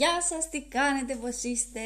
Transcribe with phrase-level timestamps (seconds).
[0.00, 1.80] Γεια σας, τι κάνετε, πώς είστε;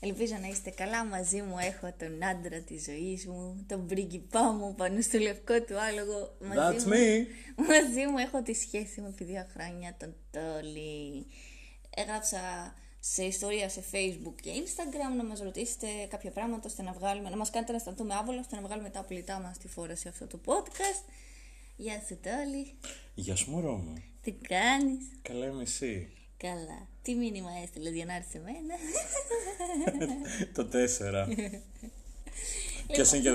[0.00, 1.58] Ελπίζω να είστε καλά μαζί μου.
[1.58, 6.36] Έχω τον άντρα της ζωής μου, τον πρίγκιπά μου πάνω στο λευκό του άλογο.
[6.40, 7.26] Μαζί That's μου, me.
[7.68, 11.26] Μαζί μου έχω τη σχέση μου επί δύο χρόνια, τον Τόλι.
[11.90, 12.40] Έγραψα
[13.00, 17.36] σε ιστορία σε facebook και instagram να μας ρωτήσετε κάποια πράγματα ώστε να βγάλουμε, να
[17.36, 20.26] μας κάνετε να αισθανθούμε άβολα ώστε να βγάλουμε τα απλητά μας τη φορά σε αυτό
[20.26, 21.04] το podcast.
[21.76, 22.74] Γεια σου Τόλι,
[23.14, 24.02] Γεια σου μωρό μου.
[24.22, 26.10] τι κάνεις; Καλά είμαι εσύ.
[26.36, 26.88] Καλά.
[27.02, 28.74] Τι μήνυμα έστειλε για να έρθει σε μένα;
[30.56, 31.36] το 4.
[32.94, 33.34] και εσύ και 14.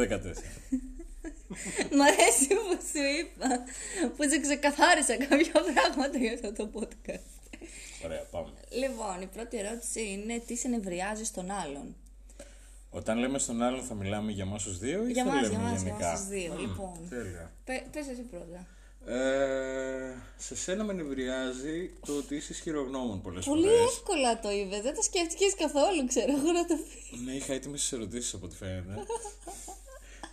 [1.98, 3.64] Μ' αρέσει που σου είπα,
[4.18, 7.30] που σε ξεκαθάρισα κάποια πράγματα για αυτό το podcast.
[8.05, 8.50] Ωραία, πάμε.
[8.70, 11.96] Λοιπόν, η πρώτη ερώτηση είναι τι σε νευριάζει στον άλλον;
[12.90, 15.54] Όταν λέμε στον άλλον θα μιλάμε για εμάς τους δύο ή Για θα μας, λέμε
[15.54, 16.10] για μας, για γενικά.
[16.10, 17.08] μας τους δύο, λοιπόν.
[17.10, 17.52] Τέλεια.
[17.66, 18.68] Πε, πες εσύ πρώτα.
[19.05, 23.80] Ε, σε σένα με νευριάζει το ότι είσαι χειρογνώμων πολλές Πολύ φορές.
[23.82, 27.18] εύκολα το είπε, δεν το σκέφτηκες καθόλου, ξέρω εγώ να το πει.
[27.26, 29.04] Ναι, είχα έτοιμες τις ερωτήσεις από ό,τι φαίνεται.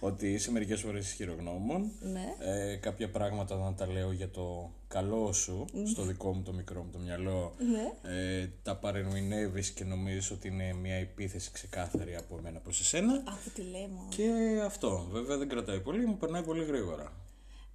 [0.01, 1.91] ότι είσαι μερικές φορές χειρογνώμων.
[2.01, 2.35] Ναι.
[2.39, 6.83] Ε, κάποια πράγματα να τα λέω για το καλό σου, στο δικό μου το μικρό
[6.83, 7.55] μου το μυαλό.
[7.59, 8.13] Ναι.
[8.15, 13.23] Ε, τα παρεμηνεύεις και νομίζει ότι είναι μια επίθεση ξεκάθαρη από εμένα προς εσένα.
[13.29, 13.99] Αφού τη λέμε.
[14.09, 14.31] Και
[14.65, 15.09] αυτό.
[15.11, 17.13] Βέβαια δεν κρατάει πολύ, μου περνάει πολύ γρήγορα.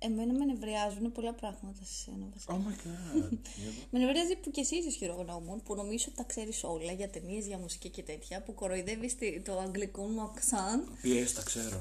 [0.05, 2.25] Εμένα με νευριάζουν πολλά πράγματα σε σένα.
[2.33, 2.53] βασικά.
[2.53, 3.37] Oh my god.
[3.91, 7.45] Με νευριάζει που και εσύ είσαι χειρογνώμων, που νομίζω ότι τα ξέρεις όλα για ταινίες,
[7.47, 10.97] για μουσική και τέτοια, που κοροϊδεύεις το αγγλικό μου αξάν.
[11.01, 11.79] Πιέστα, τα ξέρω.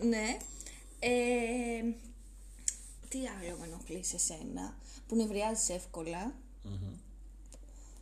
[0.00, 0.36] Ε, Ναι.
[0.98, 1.10] Ε,
[3.08, 4.76] τι άλλο με ενοχλεί σε σένα,
[5.08, 6.34] που νευριάζεις εύκολα,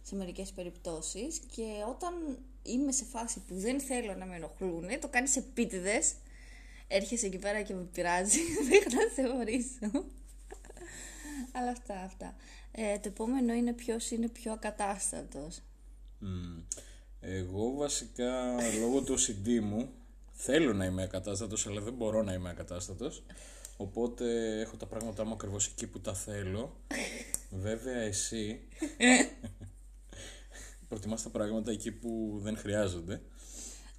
[0.02, 5.08] σε μερικές περιπτώσεις και όταν είμαι σε φάση που δεν θέλω να με ενοχλούν, το
[5.08, 6.12] κάνεις επίτηδες,
[6.92, 10.04] έρχεσαι εκεί πέρα και με πειράζει, δεν να σε ορίσω.
[11.52, 12.34] Αλλά αυτά, αυτά.
[12.72, 15.60] Ε, το επόμενο είναι ποιος είναι πιο ακατάστατος.
[16.18, 16.62] Μμμ.
[17.24, 19.90] Εγώ βασικά λόγω του OCD μου
[20.32, 23.22] θέλω να είμαι ακατάστατος αλλά δεν μπορώ να είμαι ακατάστατος
[23.76, 26.76] οπότε έχω τα πράγματά μου ακριβώς εκεί που τα θέλω
[27.50, 28.60] βέβαια εσύ
[30.88, 33.20] προτιμάς τα πράγματα εκεί που δεν χρειάζονται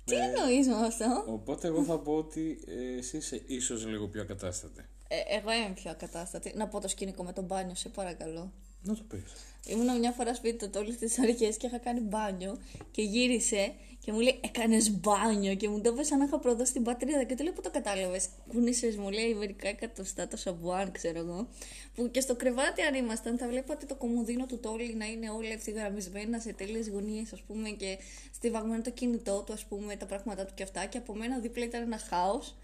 [0.05, 4.21] Τι εννοείς με αυτό; οπότε εγώ θα πω ότι ε, εσύ είσαι ίσως λίγο πιο
[4.21, 6.53] ακατάστατη Ε, εγώ είμαι πιο ακατάστατη.
[6.55, 8.51] Να πω το σκηνικό με το μπάνιο, σε παρακαλώ.
[8.81, 9.23] να το πεις
[9.65, 12.57] Ήμουν μια φορά σπίτι του όλες τις αρχέ και είχα κάνει μπάνιο
[12.91, 13.73] και γύρισε
[14.05, 17.23] και μου λέει: Έκανες μπάνιο και μου το έπεσε σαν να είχα προδώσει στην πατρίδα.
[17.23, 18.27] Και του λέω: Πού το κατάλαβες.
[18.47, 21.47] Κουνήσε, μου λέει, μερικά εκατοστά το σαμπουάν, ξέρω εγώ.
[21.95, 25.51] Που και στο κρεβάτι, αν ήμασταν, θα βλέπατε το κομμωδίνο του τόλι να είναι όλα
[25.53, 27.97] ευθυγραμμισμένα σε τέλειες γωνίες, ας πούμε, και
[28.33, 30.85] στιβαγμένο το κινητό του, ας πούμε, τα πράγματά του και αυτά.
[30.85, 32.55] Και από μένα δίπλα ήταν ένα χάος.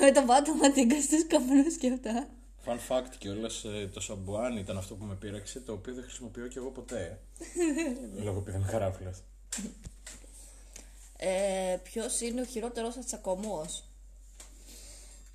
[0.00, 2.28] Με το πάτωμα τίγκα στου καπνούς και αυτά.
[2.66, 3.48] Fun fact κιόλα,
[3.92, 7.20] το σαμπουάν ήταν αυτό που με πείραξε, το οποίο δεν χρησιμοποιώ κι εγώ ποτέ.
[8.24, 9.14] Λόγω πήραν καράφλα.
[11.16, 13.84] Ε, Ποιος είναι ο χειρότερος σα τσακωμός;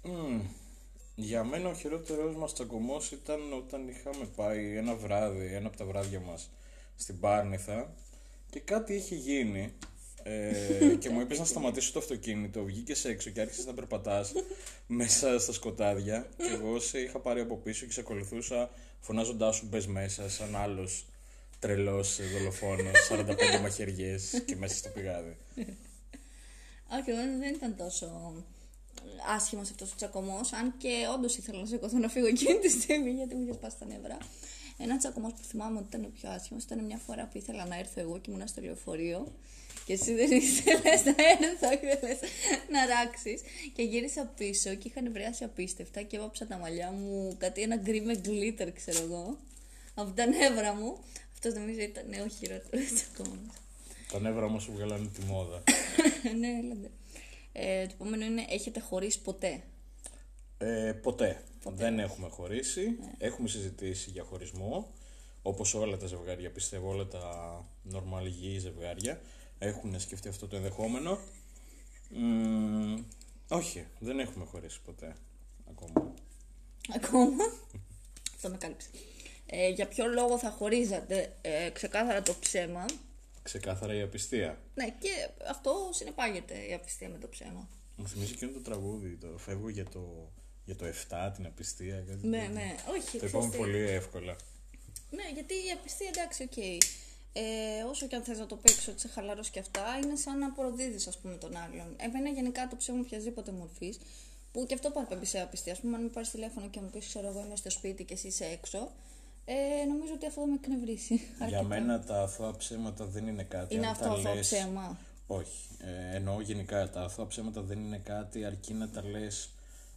[0.03, 0.41] Μμμ.
[1.15, 5.85] Για μένα ο χειρότερος μας τσακωμός ήταν όταν είχαμε πάει ένα βράδυ, ένα από τα
[5.85, 6.49] βράδια μας
[6.95, 7.93] στην Πάρνηθα
[8.49, 9.73] και κάτι είχε γίνει
[10.23, 14.31] ε, και μου είπες να σταματήσω το αυτοκίνητο, βγήκες έξω και άρχισες να περπατάς
[14.87, 18.69] μέσα στα σκοτάδια και εγώ σε είχα πάρει από πίσω και σε ακολουθούσα
[18.99, 21.05] φωνάζοντάς σου μπες μέσα σαν άλλος
[21.61, 25.37] τρελός ε, δολοφόνος, 45 μαχαιριές και μέσα στο πηγάδι.
[26.97, 28.33] Όχι, δεν, δεν ήταν τόσο
[29.35, 30.53] άσχημος αυτός ο τσακωμός.
[30.53, 33.75] Αν και όντως ήθελα να σηκωθώ να φύγω εκείνη τη στιγμή γιατί μου είχες σπάσει
[33.79, 34.17] τα νεύρα.
[34.77, 37.77] Ένα τσακωμός που θυμάμαι ότι ήταν ο πιο άσχημος ήταν μια φορά που ήθελα να
[37.77, 39.31] έρθω εγώ και ήμουν στο λεωφορείο.
[39.85, 42.17] Και εσύ δεν ήθελες να έρθω, ήθελε
[42.69, 43.41] να ράξεις.
[43.73, 48.01] Και γύρισα πίσω και είχαν βρεάσει απίστευτα και έβαψα τα μαλλιά μου κάτι ένα γκρι
[48.01, 49.37] με glitter, ξέρω εγώ.
[49.93, 50.97] Από τα νεύρα μου.
[51.43, 53.41] Αυτός νομίζω ήταν ο χειρότερος τσακωμό.
[54.11, 55.63] Τα νεύρα μου σου βγάλανε τη μόδα.
[56.39, 56.91] ναι, έλατε.
[57.51, 59.63] Ε, το επόμενο είναι έχετε χωρίσει ποτέ;
[60.57, 61.43] Ε, ποτέ.
[61.63, 62.97] Δεν έχουμε χωρίσει.
[63.17, 64.91] Έχουμε συζητήσει για χωρισμό.
[65.41, 69.21] Όπως όλα τα ζευγάρια, πιστεύω, όλα τα normal υγιή ζευγάρια
[69.59, 71.19] έχουν σκεφτεί αυτό το ενδεχόμενο.
[72.09, 73.03] Μμμ,
[73.49, 75.15] όχι, δεν έχουμε χωρίσει ποτέ.
[75.69, 76.13] Ακόμα.
[76.95, 77.43] Ακόμα;
[78.35, 78.89] Αυτό με κάλυψε.
[79.53, 82.85] Ε, για ποιο λόγο θα χωρίζατε ε, ξεκάθαρα το ψέμα.
[83.43, 84.57] Ξεκάθαρα η απιστία.
[84.75, 85.09] Ναι, και
[85.49, 87.67] αυτό συνεπάγεται η απιστία με το ψέμα.
[87.95, 90.31] Μου θυμίζει εκείνο το τραγούδι, το φεύγω για το,
[90.65, 91.95] για το 7, την απιστία.
[92.07, 92.53] Κάτι Ναι, τέτοιο.
[92.53, 93.01] ναι, όχι.
[93.01, 93.57] Το ξέρεις είπαμε τι.
[93.57, 94.35] πολύ εύκολα.
[95.09, 96.57] Ναι, γιατί η απιστία εντάξει, οκ.
[97.33, 100.37] Ε, όσο και αν θες να το παίξεις ότι είσαι χαλαρός και αυτά, είναι σαν
[100.37, 101.95] να προδίδεις ας πούμε τον άλλον.
[101.97, 103.99] Εμένα γενικά το ψέμα οποιασδήποτε μορφής,
[104.51, 105.73] που και αυτό παραπέμπει σε απιστία.
[105.73, 108.13] Ας πούμε, αν με πάρεις τηλέφωνο και μου πεις, ξέρω εγώ, είμαι στο σπίτι και
[108.13, 108.91] εσύ είσαι έξω,
[109.45, 111.13] Ε, νομίζω ότι αυτό θα με εκνευρίσει.
[111.37, 111.63] Για αρκετά.
[111.63, 113.75] μένα τα αθώα ψέματα δεν είναι κάτι.
[113.75, 114.97] Είναι αν αυτό τα αυτό λες- ψέμα.
[115.27, 115.67] Όχι.
[115.79, 119.49] Ε, εννοώ γενικά τα αθώα ψέματα δεν είναι κάτι αρκεί να τα λες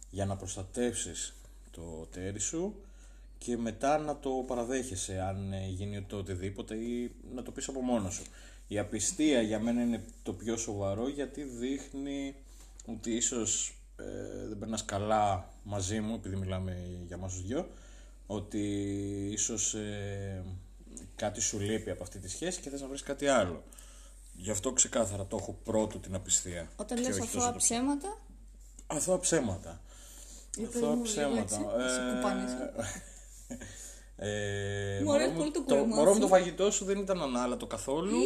[0.09, 1.33] για να προστατεύσεις
[1.71, 2.75] το τέρι σου
[3.37, 7.81] και μετά να το παραδέχεσαι αν ε, γίνει το οτιδήποτε ή να το πεις από
[7.81, 8.23] μόνος σου.
[8.67, 12.35] Η απιστία για μένα είναι το πιο σοβαρό γιατί δείχνει
[12.85, 16.77] ότι ίσως ε, δεν περνάς καλά μαζί μου επειδή μιλάμε
[17.07, 17.67] για μας τους δυο
[18.27, 18.59] ότι
[19.31, 20.43] ίσως ε,
[21.15, 23.63] κάτι σου λείπει από αυτή τη σχέση και θες να βρεις κάτι άλλο.
[24.37, 26.69] Γι' αυτό ξεκάθαρα το έχω πρώτο την απιστία.
[26.75, 28.17] Όταν και λες όχι αθώα τόσο το- ψέματα,
[28.87, 29.81] Αθώα ψέματα.
[30.57, 31.41] Για πες Αθώα μου λίγο ψέματα.
[31.41, 32.71] έτσι, σε κουπάνεσαι.
[34.17, 36.21] Ε, Μου μωρό αρέσει πολύ το το, κολλημά μωρό μου σου.
[36.21, 38.17] το φαγητό σου δεν ήταν ανάλατο καθόλου.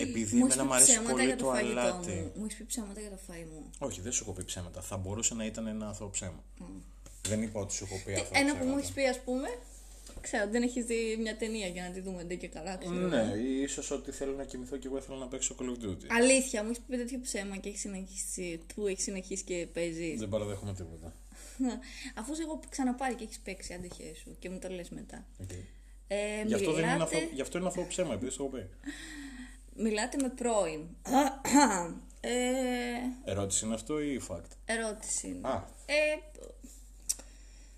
[0.00, 2.10] Επειδή μου εμένα έχεις μου πει αρέσει ψέματα πολύ για το το φαγητό αλάτι.
[2.10, 2.32] μου.
[2.36, 3.70] Μου έχεις πει ψέματα για το φαΐ μου.
[3.78, 4.80] Όχι, δεν σου έχω πει ψέματα.
[4.80, 6.44] Θα μπορούσε να ήταν ένα αθώο ψέμα.
[7.28, 8.78] Δεν είπα ότι σου έχω πει αθώα Ένα που μου ψέματα.
[8.78, 9.48] έχεις πει, ας πούμε.
[10.20, 12.76] Ξέρω, δεν έχεις δει μια ταινία για να τη δούμε ντε και καλά.
[12.76, 12.94] Ξέρω.
[12.94, 16.04] Ναι, ή ίσως ότι θέλω να κοιμηθώ και εγώ ήθελα να παίξω Call of Duty.
[16.08, 20.18] Αλήθεια, μου έχεις πει τέτοιο ψέμα και έχεις συνεχίσει, που έχεις συνεχίσει και παίζεις.
[20.18, 21.14] Δεν παραδέχομαι τίποτα.
[22.20, 25.26] Αφού σε έχω ξαναπάρει και έχεις παίξει, να τύχει σου και μου το λες μετά.
[25.40, 25.50] Οκ.
[26.08, 28.50] Ε, Γι' αυτό, δεν είναι μιλάτε, αθώο, γι' αυτό είναι αθώο ψέμα, επειδή σου έχω
[28.56, 28.68] πει.
[29.84, 30.80] μιλάτε με πρώην.
[32.20, 32.30] ε,
[33.30, 35.26] Ερώτηση είναι αυτό ή fact; ερώτηση.
[35.28, 35.48] είναι.
[35.48, 36.18] Α, Ε,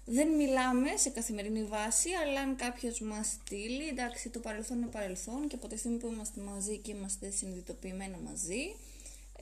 [0.04, 5.48] δεν μιλάμε σε καθημερινή βάση, αλλά αν κάποιος μας στείλει, εντάξει, το παρελθόν είναι παρελθόν
[5.48, 8.76] και από τη στιγμή που είμαστε μαζί και είμαστε συνειδητοποιημένα μαζί,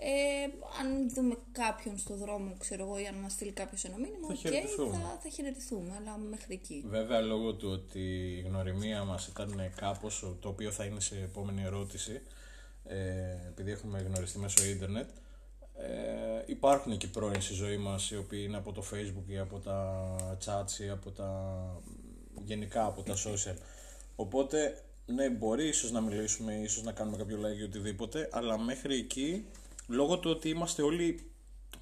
[0.03, 0.45] ε,
[0.81, 4.33] αν δούμε κάποιον στο δρόμο, ξέρω εγώ, ή αν μας στείλει κάποιος ένα μήνυμα, Θα
[4.33, 4.97] οκ, χαιρετηθούμε.
[4.97, 6.85] θα, θα χαιρετηθούμε, αλλά μέχρι εκεί.
[6.89, 8.01] Βέβαια, λόγω του ότι
[8.39, 12.21] η γνωριμία μας ήταν κάπως, το οποίο θα είναι σε επόμενη ερώτηση,
[12.85, 12.97] ε,
[13.49, 15.09] επειδή έχουμε γνωριστεί μέσω ίντερνετ,
[15.83, 19.59] ε, υπάρχουν και πρώην στη ζωή μας, οι οποίοι είναι από το facebook ή από
[19.59, 21.31] τα chats ή από τα
[22.45, 23.57] γενικά από τα social.
[24.17, 28.97] Οπότε, ναι, μπορεί ίσως να μιλήσουμε, ίσως να κάνουμε κάποιο like ή οτιδήποτε, αλλά μέχρι
[28.97, 29.45] εκεί,
[29.87, 31.31] λόγω του ότι είμαστε όλοι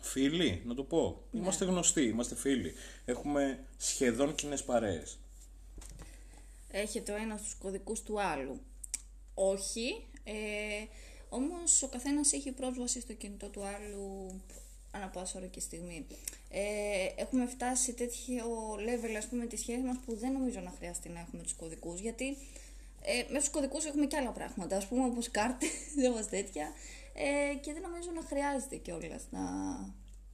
[0.01, 2.73] φίλοι, να το πω, είμαστε γνωστοί, είμαστε φίλοι.
[3.05, 5.19] Έχουμε σχεδόν κοινές παρέες.
[6.71, 8.61] Έχετε ο ένας τους κωδικούς του άλλου.
[9.35, 10.33] Όχι, ε,
[11.29, 14.41] όμως ο καθένας έχει πρόσβαση στο κινητό του άλλου
[14.91, 16.07] ανά πάσα ώρα και στιγμή.
[16.51, 16.61] Ε,
[17.17, 18.45] έχουμε φτάσει σε τέτοιο
[18.75, 22.01] level ας πούμε της σχέσης μας που δεν νομίζω να χρειαστεί να έχουμε τους κωδικούς
[22.01, 22.37] γιατί
[23.03, 25.69] ε, μέσα στους κωδικούς έχουμε και άλλα πράγματα ας πούμε όπως κάρτες,
[26.11, 26.73] όπως τέτοια
[27.15, 29.41] ε, και δεν νομίζω να χρειάζεται κιόλας να...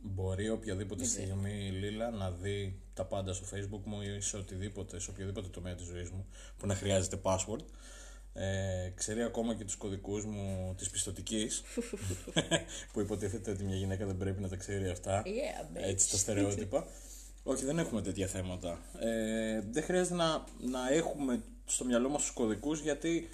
[0.06, 4.98] Μπορεί οποιαδήποτε στιγμή η Λίλα να δει τα πάντα στο facebook μου ή σε οτιδήποτε,
[5.00, 6.26] σε οποιοδήποτε τομέα της ζωής μου
[6.56, 7.64] που να χρειάζεται password.
[8.36, 11.62] Ε, ξέρει ακόμα και τους κωδικούς μου της πιστοτικής
[12.92, 15.22] που υποτίθεται ότι μια γυναίκα δεν πρέπει να τα ξέρει αυτά.
[15.22, 15.82] Yeah, bitch.
[15.82, 16.86] Έτσι τα στερεότυπα.
[17.42, 18.78] Όχι, δεν έχουμε τέτοια θέματα.
[19.00, 23.28] Ε, δεν χρειάζεται να, να έχουμε στο μυαλό μας τους κωδικούς γιατί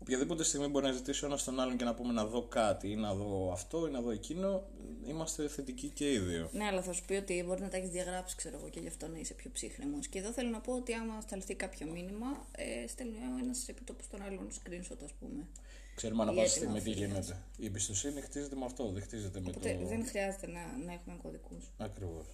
[0.00, 2.90] οποιαδήποτε στιγμή μπορεί να ζητήσει ο ένας τον άλλον και να πούμε να δω κάτι
[2.90, 4.62] ή να δω αυτό ή να δω εκείνο.
[5.06, 6.48] Είμαστε θετικοί και οι δύο.
[6.52, 8.88] Ναι, αλλά θα σου πει ότι μπορεί να τα έχεις διαγράψει, ξέρω εγώ, και γι'
[8.88, 10.08] αυτό να είσαι πιο ψύχρεμος.
[10.08, 14.02] Και εδώ θέλω να πω ότι άμα σταλθεί κάποιο μήνυμα, ε, στέλνει ο ένας επιτόπου
[14.02, 15.46] στον άλλον screenshot, ας πούμε.
[15.94, 17.08] Ξέρουμε ανά Ή πάσα έτοιμα στιγμή τι φίλες.
[17.26, 17.42] γίνεται.
[17.56, 19.86] Η εμπιστοσύνη χτίζεται με αυτό, δεν χτίζεται με Οπότε το.
[19.88, 21.70] δεν χρειάζεται να, να έχουμε κωδικούς.
[21.78, 22.26] Ακριβώς.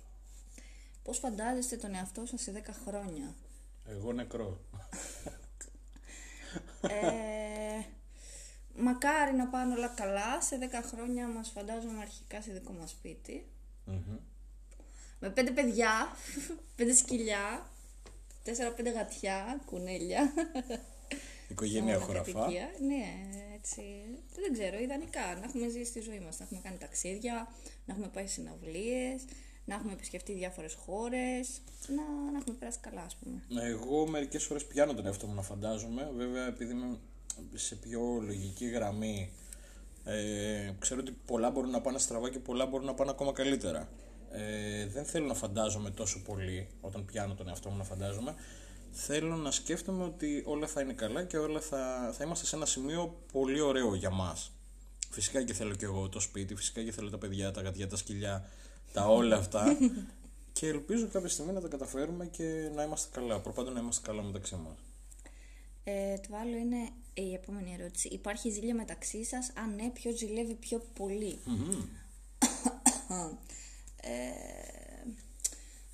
[1.03, 3.35] Πώς φαντάζεστε τον εαυτό σας σε 10 χρόνια,
[3.85, 4.61] Εγώ νεκρό.
[6.83, 7.85] ε,
[8.79, 10.41] Μακάρι να πάνε όλα καλά.
[10.41, 13.47] Σε 10 χρόνια μας φαντάζομαι αρχικά σε δικό μας σπίτι.
[13.85, 14.19] Μμμ.
[15.21, 15.91] Με πέντε παιδιά,
[16.77, 17.71] πέντε σκυλιά,
[18.43, 20.33] τέσσερα-πέντε γατιά, κουνέλια.
[21.49, 22.33] Οικογένεια Όλα χωραφά.
[22.33, 22.71] κατοικία.
[22.81, 23.05] Ναι,
[23.57, 23.83] έτσι.
[24.35, 25.21] Δεν ξέρω, ιδανικά.
[25.41, 27.49] Να έχουμε ζήσει τη ζωή μας, να έχουμε κάνει ταξίδια,
[27.85, 29.25] να έχουμε πάει συναυλίες,
[29.67, 33.67] να έχουμε επισκεφτεί διάφορες χώρες, να, να έχουμε περάσει καλά, ας πούμε.
[33.69, 36.11] Εγώ μερικές φορές πιάνω τον εαυτό μου να φαντάζομαι.
[36.17, 36.99] Βέβαια, επειδή είμαι
[37.55, 39.31] σε πιο λογική γραμμή,
[40.05, 43.89] ε, ξέρω ότι πολλά μπορούν να πάνε στραβά και πολλά μπορούν να πάνε ακόμα καλύτερα.
[44.31, 48.35] Ε, δεν θέλω να φαντάζομαι τόσο πολύ όταν πιάνω τον εαυτό μου να φαντάζομαι.
[48.93, 52.67] Θέλω να σκέφτομαι ότι όλα θα είναι καλά και όλα θα, θα είμαστε σε ένα
[52.67, 54.51] σημείο πολύ ωραίο για μας.
[55.11, 57.97] Φυσικά και θέλω και εγώ το σπίτι, φυσικά και θέλω τα παιδιά, τα γατιά, τα
[57.97, 58.49] σκυλιά,
[58.93, 59.77] τα όλα αυτά.
[60.53, 63.41] και ελπίζω κάποια στιγμή να τα καταφέρουμε και να είμαστε καλά.
[63.41, 64.77] Προπάντων να είμαστε καλά μεταξύ μας.
[65.85, 68.09] Ε, το άλλο είναι η επόμενη ερώτηση.
[68.09, 71.39] Υπάρχει ζήλια μεταξύ σας, αν ναι, ποιο ζηλεύει πιο πολύ;
[74.01, 75.11] ε,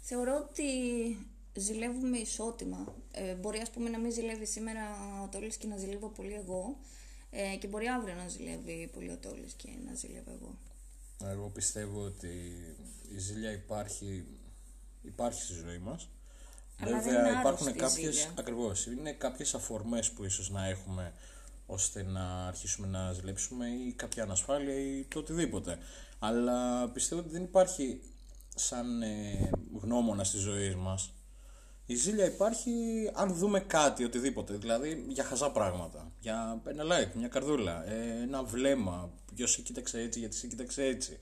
[0.01, 0.65] θεωρώ ότι
[1.55, 2.95] ζηλεύουμε ισότιμα.
[3.13, 4.83] Ε, μπορεί ας πούμε να μην ζηλεύει σήμερα
[5.25, 6.77] ο Τόλης και να ζηλεύω πολύ εγώ
[7.31, 10.55] ε, και μπορεί αύριο να ζηλεύει πολύ ο Τόλης και να ζηλεύω εγώ.
[11.31, 12.29] Εγώ πιστεύω ότι
[13.14, 14.25] η ζήλια υπάρχει,
[15.02, 16.09] υπάρχει στη ζωή μας.
[16.81, 18.35] Αλλά δεν Βέβαια είναι υπάρχουν άρρωστη η κάποιες, ζήλια.
[18.38, 21.12] ακριβώς, είναι κάποιες αφορμές που ίσως να έχουμε
[21.67, 25.79] ώστε να αρχίσουμε να ζηλέψουμε ή κάποια ανασφάλεια ή το οτιδήποτε.
[26.19, 28.00] Αλλά πιστεύω ότι δεν υπάρχει
[28.55, 29.50] σαν ε,
[29.81, 31.12] γνώμονα στη ζωή μας.
[31.87, 32.73] Η ζήλια υπάρχει
[33.12, 34.55] αν δούμε κάτι, οτιδήποτε.
[34.55, 36.12] Δηλαδή για χαζά πράγματα.
[36.21, 39.12] Για ένα like, μια καρδούλα, ε, ένα βλέμμα.
[39.35, 41.19] Ποιος σε κοίταξε έτσι, γιατί σε κοίταξε έτσι.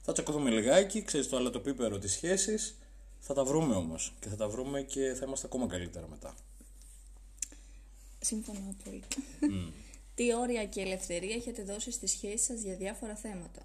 [0.00, 2.78] Θα τσακωθούμε λιγάκι, ξέρεις το άλλο το πιπεράτο της σχέσης.
[3.18, 4.14] Θα τα βρούμε όμως.
[4.20, 6.34] Και θα τα βρούμε και θα είμαστε ακόμα καλύτερα μετά.
[8.20, 9.06] Συμφωνώ απόλυτα.
[10.14, 13.62] Τι όρια και ελευθερία έχετε δώσει στη σχέση σας για διάφορα θέματα;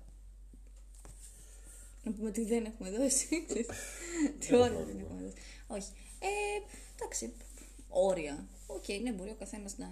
[2.04, 3.46] Να πούμε ότι δεν έχουμε δώσει.
[4.40, 5.36] Τι όρια δεν έχουμε δώσει.
[5.76, 5.90] Όχι.
[6.20, 6.28] Ε,
[6.96, 7.34] εντάξει,
[7.90, 8.48] όρια.
[8.68, 9.88] Οκ, ναι, μπορεί ο καθένας να,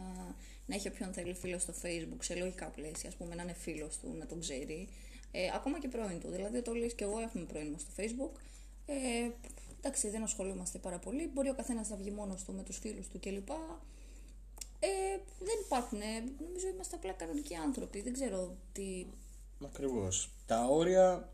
[0.66, 3.98] να έχει όποιον θέλει φίλο στο Facebook σε λογικά πλαίσια, ας πούμε, να είναι φίλος
[3.98, 4.88] του, να τον ξέρει.
[5.32, 6.30] Ε, ακόμα και πρώην του.
[6.30, 8.40] Δηλαδή, το Λύση και εγώ έχουμε πρώην μας στο Facebook.
[8.86, 9.30] Ε,
[9.78, 11.30] εντάξει, δεν ασχολούμαστε πάρα πολύ.
[11.34, 13.50] Μπορεί ο καθένας να βγει μόνος του με τους φίλους του κλπ.
[14.80, 16.02] Ε, δεν υπάρχουν.
[16.02, 18.02] ε, Νομίζω είμαστε απλά κανονικοί άνθρωποι.
[18.02, 19.06] Δεν ξέρω τι.
[19.66, 20.30] Ακριβώς.
[20.46, 21.30] Τα όρια.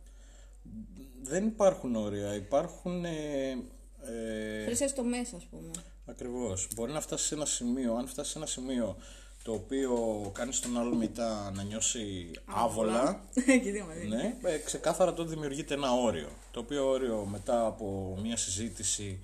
[1.21, 2.35] Δεν υπάρχουν όρια.
[2.35, 3.05] Υπάρχουν.
[3.05, 3.63] Ε,
[4.05, 5.71] ε, Χρυσέ το μέσα, ας πούμε.
[6.05, 6.67] Ακριβώς.
[6.75, 8.97] Μπορεί να φτάσεις σε ένα σημείο, αν φτάσεις σε ένα σημείο
[9.43, 13.21] το οποίο κάνεις τον άλλον μετά να νιώσει άβολα,
[13.63, 14.07] και δύο μαζί.
[14.07, 16.29] ναι, ε, ξεκάθαρα τότε δημιουργείται ένα όριο.
[16.51, 19.19] Το οποίο όριο μετά από μια συζήτηση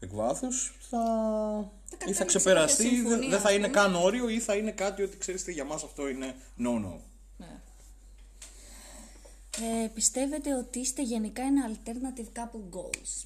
[0.00, 3.68] εκ βάθους θα, ή θα καταλήξει ξεπεραστεί, κάποια ή δεν συμφωνία, δεν θα ας είναι
[3.68, 3.80] πούμε.
[3.80, 6.98] καν όριο ή θα είναι κάτι ότι ξέρεις τι για μας αυτό είναι no-no.
[7.36, 7.60] Ναι.
[9.84, 13.24] Ε, πιστεύετε ότι είστε γενικά ένα alternative couple goals;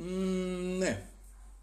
[0.00, 1.02] Μμμ, ναι.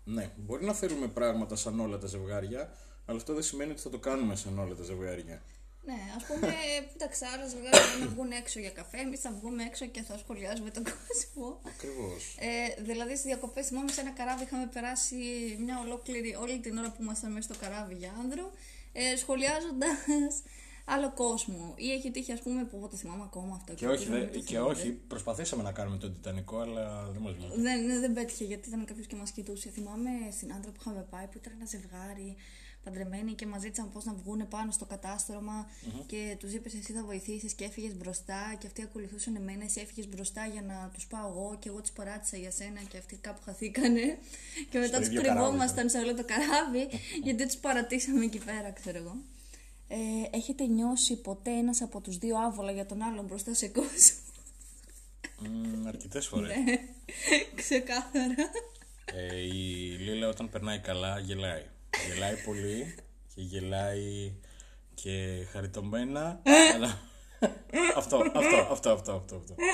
[0.03, 0.31] Ναι.
[0.35, 2.71] Μπορεί να θέλουμε πράγματα σαν όλα τα ζευγάρια,
[3.05, 5.41] αλλά αυτό δεν σημαίνει ότι θα το κάνουμε σαν όλα τα ζευγάρια.
[5.85, 6.53] Ναι, ας πούμε,
[6.95, 8.97] εντάξει, άλλα ζευγάρια μπορεί να βγουν έξω για καφέ.
[8.97, 11.61] Εμείς θα βγούμε έξω και θα σχολιάζουμε τον κόσμο.
[11.67, 12.35] Ακριβώς.
[12.39, 15.15] Ε, δηλαδή στις διακοπές, θυμάμαι σε ένα καράβι είχαμε περάσει
[15.59, 18.51] μια ολόκληρη, όλη την ώρα που ήμασταν μέσα στο καράβι για άνδρο,
[18.93, 20.33] ε, σχολιάζοντας
[20.89, 21.73] άλλο κόσμο.
[21.77, 23.73] Ή έχει τύχει, ας πούμε, που εγώ το θυμάμαι ακόμα αυτό.
[23.73, 24.71] Και όχι, ελπίζω να δε- μην το και θυμάται.
[24.71, 27.61] όχι, προσπαθήσαμε να κάνουμε τον Τιτανικό, αλλά δεν μας βγήκε.
[27.61, 29.69] Δεν, ναι, δεν πέτυχε γιατί ήταν κάποιος και μας κοιτούσε.
[29.69, 32.35] Θυμάμαι στην άντρα που είχαμε πάει που ήταν ένα ζευγάρι
[32.83, 35.69] παντρεμένοι και μας ζήτησαν πώς να βγουν πάνω στο καταστρωμα
[36.05, 39.63] και τους είπες εσύ θα βοηθήσεις και έφυγες μπροστά και αυτοί ακολουθούσαν εμένα.
[39.63, 42.97] Εσύ έφυγες μπροστά για να τους πάω εγώ και εγώ τους παράτησα για σένα και
[42.97, 44.17] αυτοί κάπου χαθήκανε.
[44.69, 46.87] και μετά τους ίδιο καράβι κρυβόμασταν σε όλο το καράβι
[47.25, 49.15] γιατί τους παρατήσαμε εκεί πέρα, ξέρω εγώ.
[49.87, 49.95] Ε,
[50.37, 53.89] έχετε νιώσει ποτέ ένας από τους δύο άβολα για τον άλλον μπροστά σε κόσμο;
[55.39, 56.55] Μ, αρκετές φορές.
[56.55, 56.79] Ναι.
[57.55, 58.35] Ξεκάθαρα.
[59.05, 61.65] Ε, η Λίλα όταν περνάει καλά γελάει.
[62.07, 62.95] Γελάει πολύ
[63.35, 64.33] και γελάει
[64.93, 66.41] και χαριτωμένα.
[66.73, 66.99] αλλά...
[67.95, 69.55] αυτό, αυτό, αυτό, αυτό, αυτό, αυτό.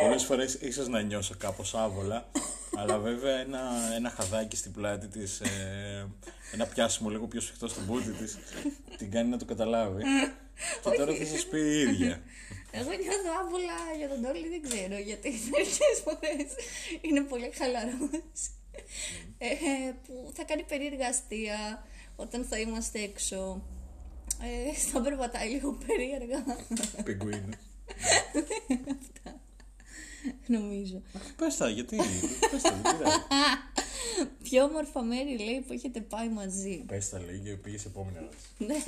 [0.00, 2.30] Πολλές φορές ίσως να νιώσω κάπως άβολα,
[2.76, 3.60] αλλά βέβαια ένα,
[3.94, 6.08] ένα χαδάκι στην πλάτη της, ε,
[6.52, 8.38] ένα πιάσιμο λίγο πιο σφιχτό στην πούτη της,
[8.96, 10.02] την κάνει να το καταλάβει.
[10.82, 12.22] και τώρα θα σας πει η ίδια.
[12.70, 16.48] Εγώ νιώθω άβολα για τον Τόλι, δεν ξέρω γιατί μερικές φορές
[17.00, 18.50] είναι πολύ χαλαρός.
[19.38, 19.46] Ε,
[20.06, 21.86] που θα κάνει περίεργα αστεία
[22.16, 23.62] όταν θα είμαστε έξω.
[24.42, 26.44] Ε, θα περπατάει λίγο περίεργα,
[27.04, 27.56] Πιγκουίνι.
[30.50, 31.02] νομίζω.
[31.36, 31.96] Πες τα, γιατί,
[32.50, 33.16] πες τα, δεν πειράζει.
[34.42, 36.84] Πιο όμορφα μέρη λέει που έχετε πάει μαζί.
[36.86, 38.46] Πες τα λέει και πήγες επόμενη ερώτηση.
[38.66, 38.82] Ναι.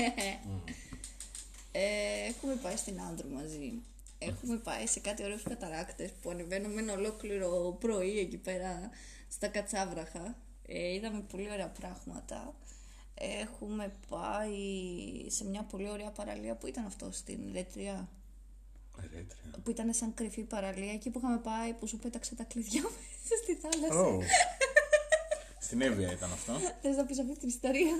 [1.73, 3.73] Ε, έχουμε πάει στην Άνδρο μαζί.
[4.19, 8.91] Έχουμε πάει σε κάτι ωραίους καταράκτες που ανεβαίνουμε ένα ολόκληρο πρωί εκεί πέρα
[9.29, 10.37] στα Κατσάβραχα.
[10.67, 12.55] Ε, είδαμε πολύ ωραία πράγματα.
[13.15, 14.57] Έχουμε πάει
[15.29, 18.09] σε μια πολύ ωραία παραλία που ήταν αυτό στην Ρετριά.
[19.01, 19.63] Ρέτρια.
[19.65, 22.83] Που ήταν σαν κρυφή παραλία εκεί που είχαμε πάει που σου πέταξε τα κλειδιά
[23.23, 24.17] μέσα στη θάλασσα.
[24.17, 24.21] Ω.
[25.61, 26.53] Στην Εύβοια ήταν αυτό.
[26.83, 27.95] Θες να πεις αυτή την ιστορία;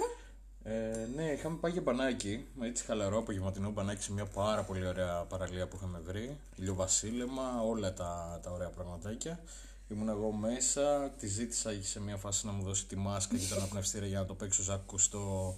[0.63, 4.87] Ε, ναι, είχαμε πάει για μπανάκι, με έτσι χαλαρό απογευματινό μπανάκι σε μια πάρα πολύ
[4.87, 6.39] ωραία παραλία που είχαμε βρει.
[6.57, 9.41] Ηλιοβασίλεμα, όλα τα, τα ωραία πραγματάκια.
[9.89, 13.63] Ήμουν εγώ μέσα, τη ζήτησα σε μια φάση να μου δώσει τη μάσκα και τον
[13.63, 15.57] απνευστήρα για να το παίξω σαν ακουστό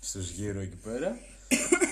[0.00, 1.18] στους γύρω εκεί πέρα.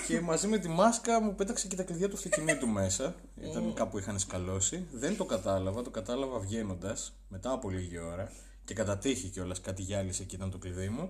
[0.07, 3.15] Και μαζί με τη μάσκα μου πέταξε και τα κλειδιά του αυτοκινήτου μέσα.
[3.41, 4.87] Ήταν κάπου είχαν σκαλώσει.
[4.91, 8.31] Δεν το κατάλαβα, το κατάλαβα βγαίνοντας μετά από λίγη ώρα.
[8.65, 11.09] Και κατά τύχη κιόλας κάτι γυάλισε και ήταν το κλειδί μου.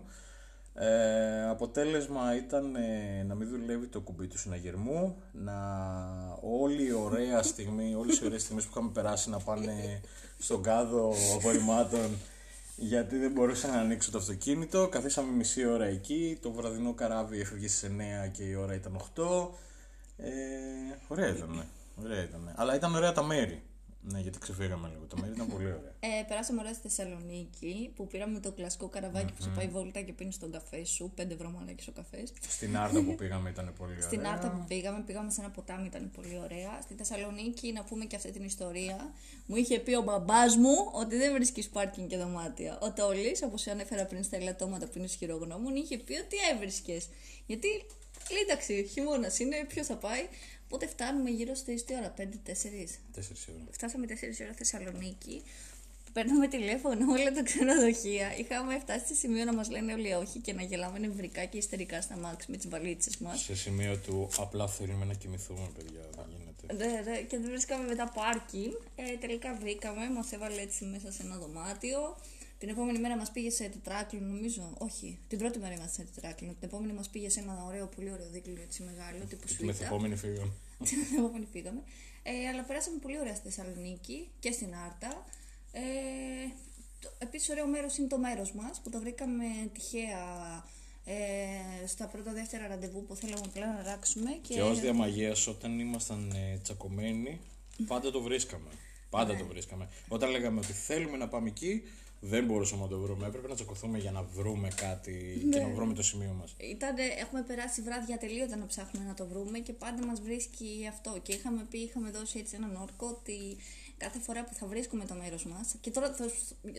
[0.74, 5.54] Ε, αποτέλεσμα ήταν ε, να μην δουλεύει το κουμπί του συναγερμού, να
[6.42, 10.02] όλη η ωραία στιγμή, όλες οι ωραίες στιγμές που είχαμε περάσει να πάνε
[10.38, 12.18] στον κάδο απορριμμάτων
[12.80, 14.88] γιατί δεν μπορούσα να ανοίξω το αυτοκίνητο.
[14.88, 17.90] Καθίσαμε μισή ώρα εκεί, το βραδινό καράβι έφευγε στις
[18.26, 19.50] 9 και η ώρα ήταν 8.
[20.18, 20.30] Ε,
[21.08, 21.66] ωραία ήταν,
[22.04, 22.54] ωραία ήταν.
[22.56, 23.64] Αλλά ήταν ωραία τα μέρη.
[24.02, 25.06] Ναι, γιατί ξεφύγαμε λίγο.
[25.06, 25.94] Το μέρη ήταν πολύ ωραίο.
[26.00, 30.14] Ε, περάσαμε ωραία στη Θεσσαλονίκη που πήραμε το κλασικό καραβάκι που σε πάει βόλτα και
[30.14, 31.14] πίνεις τον καφέ σου.
[31.22, 32.34] 5 ευρώ μαλάκι ο καφές.
[32.48, 34.08] Στην Άρτα που πήγαμε ήταν πολύ ωραία.
[34.08, 36.82] Στην Άρτα που πήγαμε, πήγαμε σε ένα ποτάμι, ήταν πολύ ωραία.
[36.82, 39.14] Στη Θεσσαλονίκη, να πούμε και αυτή την ιστορία,
[39.46, 42.78] μου είχε πει ο μπαμπάς μου ότι δεν βρίσκεις πάρκινγκ και δωμάτια.
[42.82, 47.08] Ο Τόλης, όπως ανέφερα πριν στα ελαττώματα που είναι ισχυρογνώμων, είχε πει ότι έβρισκες.
[47.46, 47.68] Γιατί
[48.32, 50.28] λέει εντάξει, χειμώνας είναι, ποιος θα πάει.
[50.72, 52.22] Οπότε φτάνουμε γύρω στι τι ώρα, 5-4.
[52.22, 52.24] 4
[53.54, 53.68] ώρα.
[53.72, 55.44] Φτάσαμε 4 ώρα Θεσσαλονίκη.
[56.14, 58.38] Παίρνουμε τηλέφωνο όλα τα ξενοδοχεία.
[58.38, 62.02] Είχαμε φτάσει σε σημείο να μας λένε όλοι όχι και να γελάμε νευρικά και ιστερικά
[62.02, 63.42] στα μάξ με τις βαλίτσες μας.
[63.42, 66.02] Σε σημείο του απλά θέλουμε να κοιμηθούμε, παιδιά.
[66.16, 66.86] Δεν γίνεται.
[66.86, 68.72] Ναι, ναι, και δεν βρίσκαμε μετά πάρκινγκ.
[68.96, 72.18] Ε, τελικά βρήκαμε, μας έβαλε έτσι μέσα σε ένα δωμάτιο.
[72.60, 74.74] Την επόμενη μέρα μας πήγε σε τετράκλινο, νομίζω.
[74.78, 76.54] Όχι, την πρώτη μέρα είμαστε σε τετράκλινο.
[76.54, 80.16] Την επόμενη μας πήγε σε ένα ωραίο, πολύ ωραίο δίκλινο έτσι μεγάλο, τύπου Την επόμενη
[80.16, 80.52] φύγαμε.
[80.90, 81.82] Την επόμενη φύγαμε.
[82.24, 85.26] Ε, αλλά περάσαμε πολύ ωραία στη Θεσσαλονίκη και στην Άρτα.
[85.72, 85.82] Ε,
[87.18, 90.24] Επίσης, ωραίο μέρος είναι το μέρος μας που το βρήκαμε τυχαία
[91.06, 94.32] ε, στα πρώτα δεύτερα ραντεβού που θέλαμε πλέον να ράξουμε.
[94.42, 97.40] Και, και ως διαμαγείας, όταν ήμασταν ε, τσακωμένοι,
[97.88, 98.70] πάντα το βρίσκαμε.
[99.10, 99.40] Πάντα ναι.
[99.40, 99.90] το βρίσκαμε.
[100.08, 101.84] Όταν λέγαμε ότι θέλουμε να πάμε εκεί,
[102.20, 103.28] δεν μπορούσαμε να το βρούμε.
[103.28, 105.58] Έπρεπε να τσακωθούμε για να βρούμε κάτι ναι.
[105.58, 106.56] και να βρούμε το σημείο μας.
[107.20, 111.20] Έχουμε περάσει βράδια τελείωτα να ψάχνουμε να το βρούμε και πάντα μας βρίσκει αυτό.
[111.24, 113.58] Και είχαμε πει, είχαμε δώσει έτσι έναν όρκο ότι
[113.98, 115.76] κάθε φορά που θα βρίσκουμε το μέρος μας.
[115.82, 116.26] Και τώρα θα,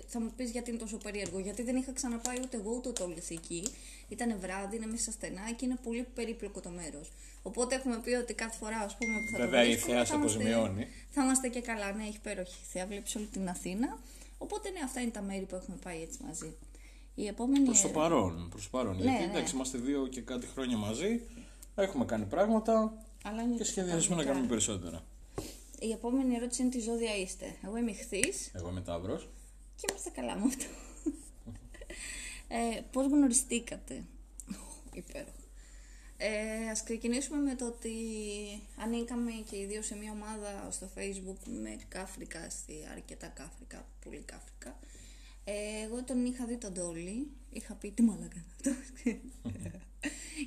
[0.07, 1.39] θα μου πεις γιατί είναι τόσο περίεργο.
[1.39, 3.63] Γιατί δεν είχα ξαναπάει ούτε εγώ ούτε το εκεί.
[4.09, 7.13] Ήταν βράδυ, είναι μέσα στα στενά και είναι πολύ περίπλοκο το μέρος.
[7.43, 10.05] Οπότε έχουμε πει ότι κάθε φορά ας πούμε, που θα Βέβαια, το βρίσκουμε, η θέα
[10.05, 10.87] θα, αποζημιώνει.
[11.11, 11.93] θα είμαστε και καλά.
[11.93, 13.99] Ναι, έχει υπέροχη θέα, βλέπεις όλη την Αθήνα.
[14.43, 16.57] Οπότε ναι, αυτά είναι τα μέρη που έχουμε πάει έτσι μαζί.
[17.15, 17.65] Η επόμενη...
[17.65, 18.97] Προς το παρόν, προς το παρόν.
[18.97, 19.31] Ναι, Γιατί ναι.
[19.31, 21.21] εντάξει, είμαστε δύο και κάτι χρόνια μαζί,
[21.75, 22.93] έχουμε κάνει πράγματα
[23.25, 25.05] Αλλά και σχεδιάζουμε να κάνουμε περισσότερα.
[25.79, 27.57] Η επόμενη ερώτηση είναι τι ζώδια είστε.
[27.65, 28.33] Εγώ είμαι χθή.
[28.53, 29.17] Εγώ είμαι τάβρο.
[29.77, 30.65] Και είμαστε καλά με αυτό.
[32.49, 34.05] ε, πώς γνωριστήκατε;
[34.93, 35.40] Υπέροχο.
[36.23, 37.93] Ε, ας ξεκινήσουμε με το ότι
[38.77, 42.49] ανήκαμε και οι δύο σε μια ομάδα στο facebook με κάφρικα,
[42.93, 44.79] αρκετά κάφρικα, πολύ κάφρικα.
[45.45, 48.71] Ε, εγώ τον είχα δει τον Τόλι, είχα πει τι μαλάκα αυτό;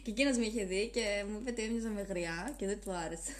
[0.03, 2.91] και εκείνος με είχε δει και μου είπε ότι έμοιαζε με γριά και δεν του
[2.91, 3.33] άρεσε.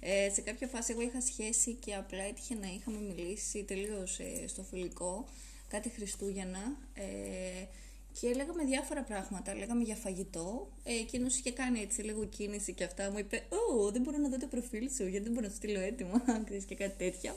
[0.00, 4.46] Ε, σε κάποια φάση εγώ είχα σχέση και απλά έτυχε να είχαμε μιλήσει τελείως ε,
[4.46, 5.28] στο φιλικό,
[5.68, 6.76] κάτι Χριστούγεννα.
[6.94, 7.66] Ε,
[8.20, 9.54] και λέγαμε διάφορα πράγματα.
[9.54, 10.68] Λέγαμε για φαγητό.
[10.84, 13.10] Ε, Εκείνος είχε κάνει έτσι λίγο κίνηση και αυτά.
[13.10, 15.56] Μου είπε: Ω, δεν μπορώ να δω το προφίλ σου, γιατί δεν μπορώ να σου
[15.56, 16.22] στείλω έτοιμα.
[16.68, 17.36] και κάτι τέτοια.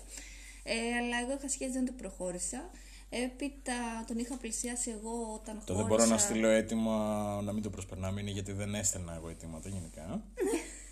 [0.63, 2.69] Ε, αλλά εγώ είχα σχέση, δεν το προχώρησα.
[3.09, 3.73] Έπειτα
[4.07, 5.65] τον είχα πλησιάσει εγώ όταν χώρισα.
[5.65, 6.95] Το δεν μπορώ να στείλω έτοιμα
[7.43, 10.23] να μην το προσπερνάμε είναι γιατί δεν έστελνα εγώ αιτήματα γενικά.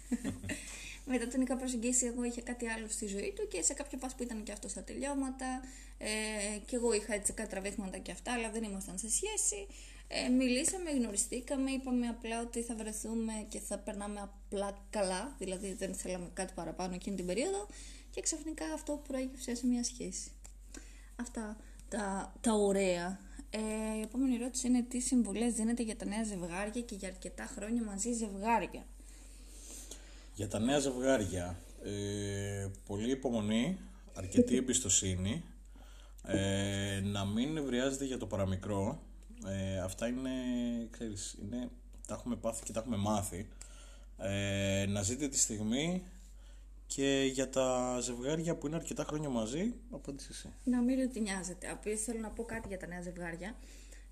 [1.12, 4.15] Μετά τον είχα προσεγγίσει εγώ, είχε κάτι άλλο στη ζωή του και σε κάποια φάση
[4.15, 5.62] που ήταν και αυτό στα τελειώματα.
[5.98, 9.67] Ε, και εγώ είχα έτσι κάτι τραβήχματα και αυτά, αλλά δεν ήμασταν σε σχέση.
[10.08, 15.36] Ε, μιλήσαμε, γνωριστήκαμε, είπαμε απλά ότι θα βρεθούμε και θα περνάμε απλά καλά.
[15.38, 17.67] Δηλαδή δεν θέλαμε κάτι παραπάνω εκείνη την περίοδο.
[18.10, 20.32] Και ξαφνικά αυτό προέκυψε σε μια σχέση.
[21.15, 21.58] Αυτά
[21.89, 23.19] τα, τα ωραία.
[23.50, 27.45] Ε, η επόμενη ερώτηση είναι τι συμβουλές δίνετε για τα νέα ζευγάρια και για αρκετά
[27.45, 28.86] χρόνια μαζί ζευγάρια;
[30.39, 33.78] Για τα νέα ζευγάρια, ε, πολύ υπομονή,
[34.13, 35.43] αρκετή εμπιστοσύνη,
[36.23, 39.02] ε, να μην ευριάζεται για το παραμικρό.
[39.47, 40.30] Ε, αυτά είναι,
[40.89, 41.69] ξέρεις, είναι,
[42.08, 43.47] τα έχουμε πάθει και τα έχουμε μάθει.
[44.17, 46.04] Ε, να ζείτε τη στιγμή
[46.88, 50.54] και για τα ζευγάρια που είναι αρκετά χρόνια μαζί, απάντησε εσύ.
[50.63, 51.69] Να μην ρωτηνιάζετε.
[51.69, 53.56] Απλώς θέλω να πω κάτι για τα νέα ζευγάρια.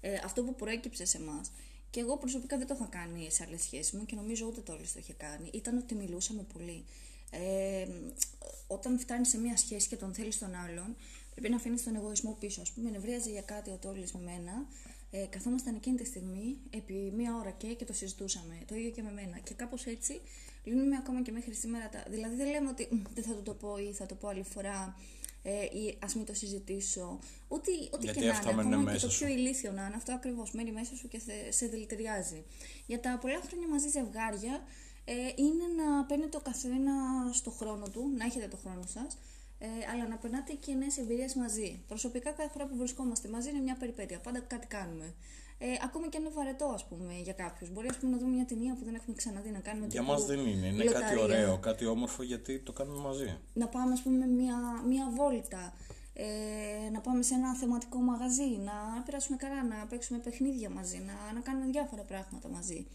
[0.01, 1.51] Ε, αυτό που προέκυψε σε εμάς
[1.89, 4.73] και εγώ προσωπικά δεν το είχα κάνει σε άλλες σχέσεις μου και νομίζω ούτε το
[4.73, 5.49] το είχε κάνει.
[5.53, 6.85] Ήταν ότι μιλούσαμε πολύ.
[7.31, 7.87] Ε,
[8.67, 10.95] όταν φτάνεις σε μια σχέση και τον θέλεις τον άλλον,
[11.33, 12.61] πρέπει να αφήνεις τον εγωισμό πίσω.
[12.61, 14.65] Α πούμε, νευρίαζε για κάτι ο Τόλι με μένα.
[15.11, 18.57] Ε, καθόμασταν εκείνη τη στιγμή επί μία ώρα και, και το συζητούσαμε.
[18.67, 19.37] Το ίδιο και με μένα.
[19.37, 20.21] Και κάπως έτσι
[20.63, 21.89] λύνουμε ακόμα και μέχρι σήμερα.
[21.89, 22.03] Τα...
[22.09, 24.95] Δηλαδή δεν λέμε ότι δεν θα το, το πω ή θα το πω άλλη φορά
[25.49, 27.19] ε, ή ας μην το συζητήσω.
[27.47, 30.71] Ό,τι, ό,τι και να είναι, ακόμα και το πιο ηλίθιο να είναι, αυτό ακριβώς μένει
[30.71, 32.43] μέσα σου και σε δηλητηριάζει.
[32.85, 34.63] Για τα πολλά χρόνια μαζί ζευγάρια
[35.05, 36.93] ε, είναι να παίρνετε το καθένα
[37.33, 39.17] στο χρόνο του, να έχετε το χρόνο σας,
[39.59, 41.83] ε, αλλά να περνάτε και νέες εμπειρίες μαζί.
[41.87, 44.19] Προσωπικά, κάθε φορά που βρισκόμαστε μαζί είναι μια περιπέτεια.
[44.19, 45.13] Πάντα κάτι κάνουμε.
[45.59, 47.69] Ε, ακόμα και αν είναι βαρετό, ας πούμε, για κάποιους.
[47.71, 49.87] Μπορεί πούμε, να δούμε μια ταινία που δεν έχουμε ξαναδεί να κάνουμε.
[49.89, 50.67] Για μας δεν είναι.
[50.67, 53.37] Είναι κάτι ωραίο, κάτι όμορφο γιατί το κάνουμε μαζί.
[53.53, 55.73] Να πάμε, ας πούμε, μια, μια βόλτα.
[56.13, 61.33] Ε, να πάμε σε ένα θεματικό μαγαζί, να περάσουμε καλά, να παίξουμε παιχνίδια μαζί, να,
[61.33, 62.87] να κάνουμε διάφορα πράγματα μαζί.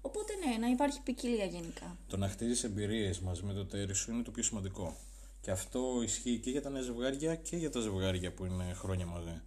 [0.00, 1.96] Οπότε ναι, να υπάρχει ποικιλία γενικά.
[2.06, 4.96] Το να χτίζεις εμπειρίες μαζί με το τέρι σου είναι το πιο σημαντικό.
[5.40, 9.06] Και αυτό ισχύει και για τα νέα ζευγάρια και για τα ζευγάρια που είναι χρόνια
[9.06, 9.42] μαζί.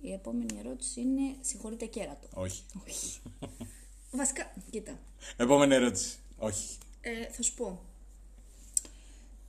[0.00, 2.28] Η επόμενη ερώτηση είναι συγχωρείτε κέρατο.
[2.34, 2.62] Όχι.
[2.86, 3.20] Όχι.
[4.10, 4.98] Βασικά, κοίτα.
[5.36, 6.18] Επόμενη ερώτηση.
[6.38, 6.78] Όχι.
[7.00, 7.80] Ε, θα σου πω.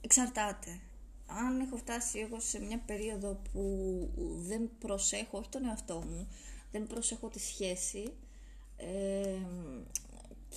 [0.02, 0.80] Εξαρτάται.
[1.28, 3.90] Αν έχω φτάσει εγώ σε μια περίοδο που
[4.48, 6.28] δεν προσέχω, όχι τον εαυτό μου,
[6.72, 8.14] δεν προσέχω τη σχέση
[8.78, 9.38] ε,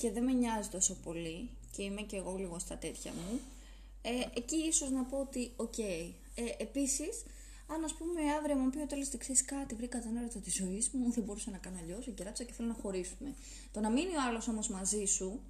[0.01, 3.41] και δεν με νοιάζει τόσο πολύ και είμαι και εγώ λίγο στα τέτοια μου,
[4.03, 5.79] ε, εκεί ίσως να πω ότι οκ.
[5.79, 6.13] Ε,
[6.59, 7.23] επίσης,
[7.67, 10.91] αν ας πούμε αύριο μου πει ο Τόλης ξέρεις κάτι, βρήκα τον έρωτα της ζωής
[10.93, 13.35] μου, δεν μπορούσα να κάνω αλλιώς, κεράτωσα και θέλω να χωρίσουμε.
[13.73, 15.41] Το να μείνει ο άλλος όμως μαζί σου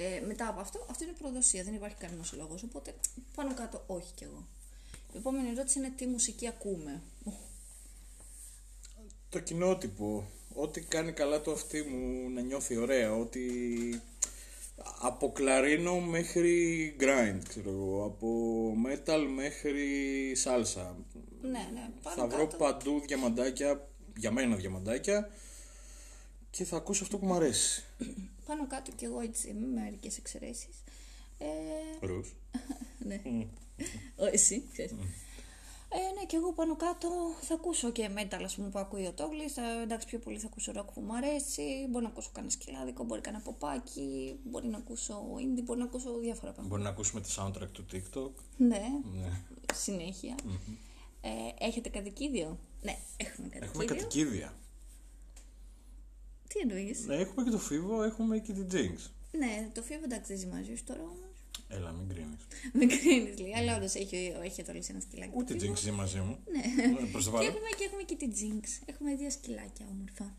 [0.00, 1.64] ε, μετά από αυτό, αυτό είναι προδοσία.
[1.64, 2.62] Δεν υπάρχει κανένας λόγος.
[2.62, 2.94] Οπότε
[3.34, 4.46] πάνω κάτω, όχι κι εγώ.
[5.12, 7.02] Η επόμενη ερώτηση είναι τι μουσική ακούμε.
[9.28, 10.30] Το κοινότυπο.
[10.54, 13.14] Ό,τι κάνει καλά το αυτή μου να νιώθει ωραία.
[13.14, 14.02] Ότι
[15.00, 18.04] από κλαρίνο μέχρι grind, ξέρω εγώ.
[18.04, 20.96] Από metal μέχρι σάλσα.
[21.40, 21.90] Ναι, ναι.
[22.00, 25.30] Θα βρω παντού διαμαντάκια, για μένα διαμαντάκια
[26.50, 27.84] και θα ακούσω αυτό που μου αρέσει.
[28.46, 30.84] Πάνω κάτω κι εγώ έτσι είμαι, με μερικές εξαιρέσεις.
[31.38, 31.46] Ε...
[32.06, 32.34] Ρους.
[33.08, 33.20] ναι.
[34.32, 34.92] Εσύ, ξέρεις.
[35.92, 37.08] Ε, ναι, και εγώ πάνω κάτω
[37.40, 39.56] θα ακούσω και metal, ας πούμε, που ακούει ο Τόγλης.
[39.82, 41.86] εντάξει, πιο πολύ θα ακούσω rock που μου αρέσει.
[41.90, 46.18] Μπορεί να ακούσω κανένα σκυλάδικο, μπορεί κανένα ποπάκι, μπορεί να ακούσω indie, μπορεί να ακούσω
[46.18, 46.68] διάφορα πράγματα.
[46.68, 48.30] Μπορεί να ακούσουμε τη soundtrack του TikTok.
[48.56, 49.30] Ναι, ναι.
[49.74, 50.34] συνέχεια.
[51.20, 53.68] Ε, έχετε κατοικίδιο; Ναι, έχουμε κατοικίδιο.
[53.68, 54.54] Έχουμε κατοικίδια.
[56.48, 59.10] Τι εννοείς; Ναι, έχουμε και το Φίβο, έχουμε και την Jinx.
[59.38, 61.29] Ναι, το Φίβο εντάξει δεν ζει μαζί σου τώρα όμως.
[61.72, 62.42] Έλα, μην κρίνεις.
[62.78, 63.52] μην κρίνεις λίγο.
[63.56, 65.32] Αλλά όντως έχει, έχει το ένα σκυλάκι.
[65.34, 66.38] Ούτε Jinx ζει μαζί μου.
[66.52, 66.60] Ναι.
[66.62, 68.64] και, έχουμε, και έχουμε και την Jinx.
[68.84, 70.36] Έχουμε δύο σκυλάκια όμορφα.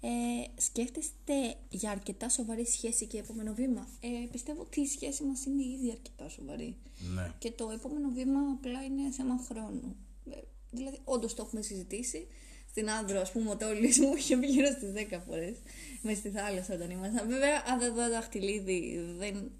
[0.00, 5.44] Ε, σκέφτεστε για αρκετά σοβαρή σχέση και επόμενο βήμα; Ε, πιστεύω ότι η σχέση μας
[5.44, 6.76] είναι ήδη αρκετά σοβαρή.
[7.14, 7.32] Ναι.
[7.38, 9.96] Και το επόμενο βήμα απλά είναι θέμα χρόνου.
[10.30, 10.36] Ε,
[10.70, 12.26] δηλαδή, όντως το έχουμε συζητήσει.
[12.70, 15.56] Στην Άνδρο, ας πούμε, ο Τόλης μου είχε βγει γύρω στις 10 φορές.
[16.02, 17.28] Μες στη θάλασσα όταν ήμασταν.
[17.28, 19.50] Βέβαια, αν δεν δω δαχτυλίδι, δεν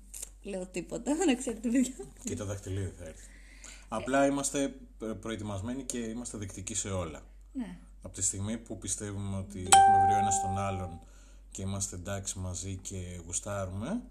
[0.46, 1.14] λέω τίποτα.
[1.14, 1.94] Να ξέρετε, παιδιά.
[2.24, 3.28] Και το δαχτυλίδι θα έρθει.
[3.88, 4.74] Απλά είμαστε
[5.20, 7.22] προετοιμασμένοι και είμαστε δεκτικοί σε όλα.
[7.52, 11.00] Ναι από τη στιγμή που πιστεύουμε ότι έχουμε βρει ο ένας τον άλλον
[11.50, 14.02] και είμαστε εντάξει μαζί και γουστάρουμε,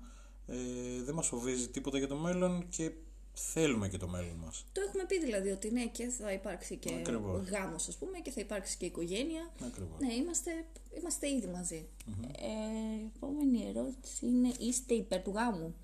[0.47, 0.55] ε,
[1.03, 2.91] δεν μας φοβίζει τίποτα για το μέλλον και
[3.33, 4.65] θέλουμε και το μέλλον μας.
[4.71, 7.47] Το έχουμε πει δηλαδή ότι ναι και θα υπάρξει και Ακριβώς.
[7.49, 9.51] γάμος ας πούμε και θα υπάρξει και οικογένεια.
[9.65, 9.99] Ακριβώς.
[9.99, 10.51] Ναι, είμαστε,
[10.99, 11.85] είμαστε ήδη μαζί.
[11.85, 12.29] Mm-hmm.
[12.29, 15.75] Ε, επόμενη ερώτηση είναι είστε υπέρ του γάμου;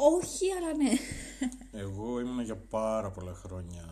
[0.00, 0.90] Όχι, αλλά ναι.
[1.80, 3.84] Εγώ ήμουν για πάρα πολλά χρόνια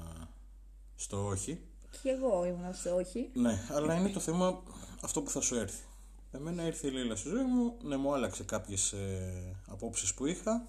[0.95, 1.61] στο όχι.
[2.03, 3.31] Και εγώ ήμουν σε όχι.
[3.33, 4.63] Ναι, αλλά είναι το θέμα
[5.03, 5.85] αυτό που θα σου έρθει.
[6.33, 10.69] Εμένα ήρθε η Λίλα στη ζωή μου, ναι, μου άλλαξε κάποιες ε, απόψεις που είχα.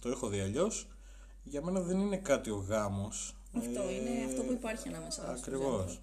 [0.00, 0.88] Το έχω δει αλλιώς.
[1.42, 3.36] Για μένα δεν είναι κάτι ο γάμος.
[3.56, 5.32] Αυτό ε, είναι αυτό που υπάρχει ανάμεσα μα.
[5.32, 6.00] Ακριβώς.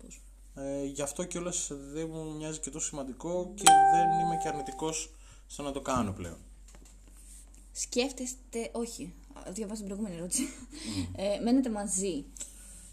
[0.55, 5.13] Ε, γι' αυτό κιόλας δεν μου μοιάζει και τόσο σημαντικό και δεν είμαι και αρνητικός
[5.47, 6.37] στο να το κάνω πλέον.
[7.77, 9.13] Σκέφτεστε, όχι,
[9.49, 10.43] διαβάζω την προηγούμενη ερώτηση.
[10.43, 11.13] Mm.
[11.15, 12.25] Ε, μένετε μαζί.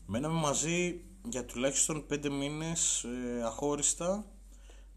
[0.06, 4.26] Μέναμε μαζί για τουλάχιστον πέντε μήνες ε, αχώριστα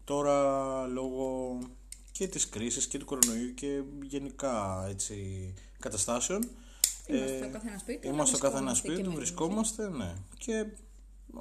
[0.04, 1.58] τώρα λόγω
[2.12, 6.50] και της κρίσης και του κορονοϊού και γενικά έτσι καταστάσεων
[7.06, 8.08] Είμαστε στο καθένα σπίτι.
[8.08, 10.14] Είμαστε στο καθένα σπίτι, βρισκόμαστε, ναι.
[10.38, 10.66] Και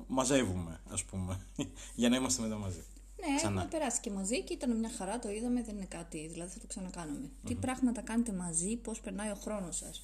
[0.08, 1.40] μαζεύουμε, ας πούμε,
[1.96, 2.84] για να είμαστε μετά μαζί.
[3.20, 3.62] Ναι, Ξανά.
[3.62, 6.60] έχουμε περάσει και μαζί και ήταν μια χαρά, το είδαμε, δεν είναι κάτι, δηλαδή θα
[6.60, 7.30] το ξανακάνουμε.
[7.46, 10.04] Τι πράγματα κάνετε μαζί, πώς περνάει ο χρόνος σας;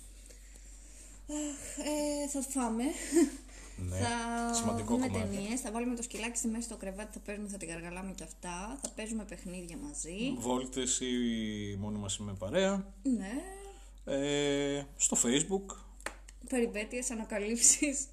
[1.28, 2.84] Ε, θα φάμε,
[3.78, 7.48] ναι, θα σημαντικό δούμε ταινίες, θα βάλουμε το σκυλάκι στη μέση στο κρεβάτι, θα παίζουμε,
[7.48, 8.80] θα την καργαλάμε και αυτά.
[8.82, 10.34] Θα παίζουμε παιχνίδια μαζί.
[10.38, 11.14] Βόλτες ή
[11.80, 12.94] μόνοι μας με παρέα.
[13.04, 13.32] Ναι.
[14.06, 15.76] Ε, στο facebook.
[16.50, 18.08] Περιπέτειες, ανακαλύψεις,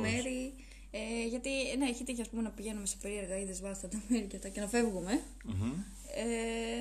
[0.00, 0.54] μέρη.
[0.90, 4.38] Ε, γιατί ναι, έχει τύχει πούμε, να πηγαίνουμε σε περίεργα είδες βάστα τα μέρη και,
[4.38, 5.22] τα, και να φεύγουμε.
[6.14, 6.80] Ε,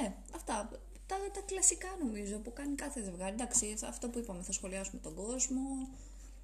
[0.00, 0.70] ναι, αυτά.
[1.06, 3.32] Τα, τα κλασικά νομίζω που κάνει κάθε ζευγάρι.
[3.32, 5.88] Εντάξει, αυτό που είπαμε, θα σχολιάσουμε τον κόσμο,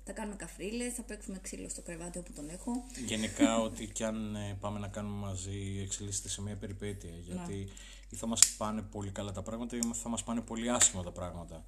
[0.04, 2.84] θα κάνουμε καφρίλες, θα παίξουμε ξύλο στο κρεβάτι όπου τον έχω.
[3.06, 7.10] Γενικά, ό,τι και αν ε, πάμε να κάνουμε μαζί, εξελίσσεται σε μια περιπέτεια.
[7.26, 7.68] Γιατί
[8.10, 11.12] ή θα μας πάνε πολύ καλά τα πράγματα ή θα μας πάνε πολύ άσχημα τα
[11.12, 11.64] πράγματα.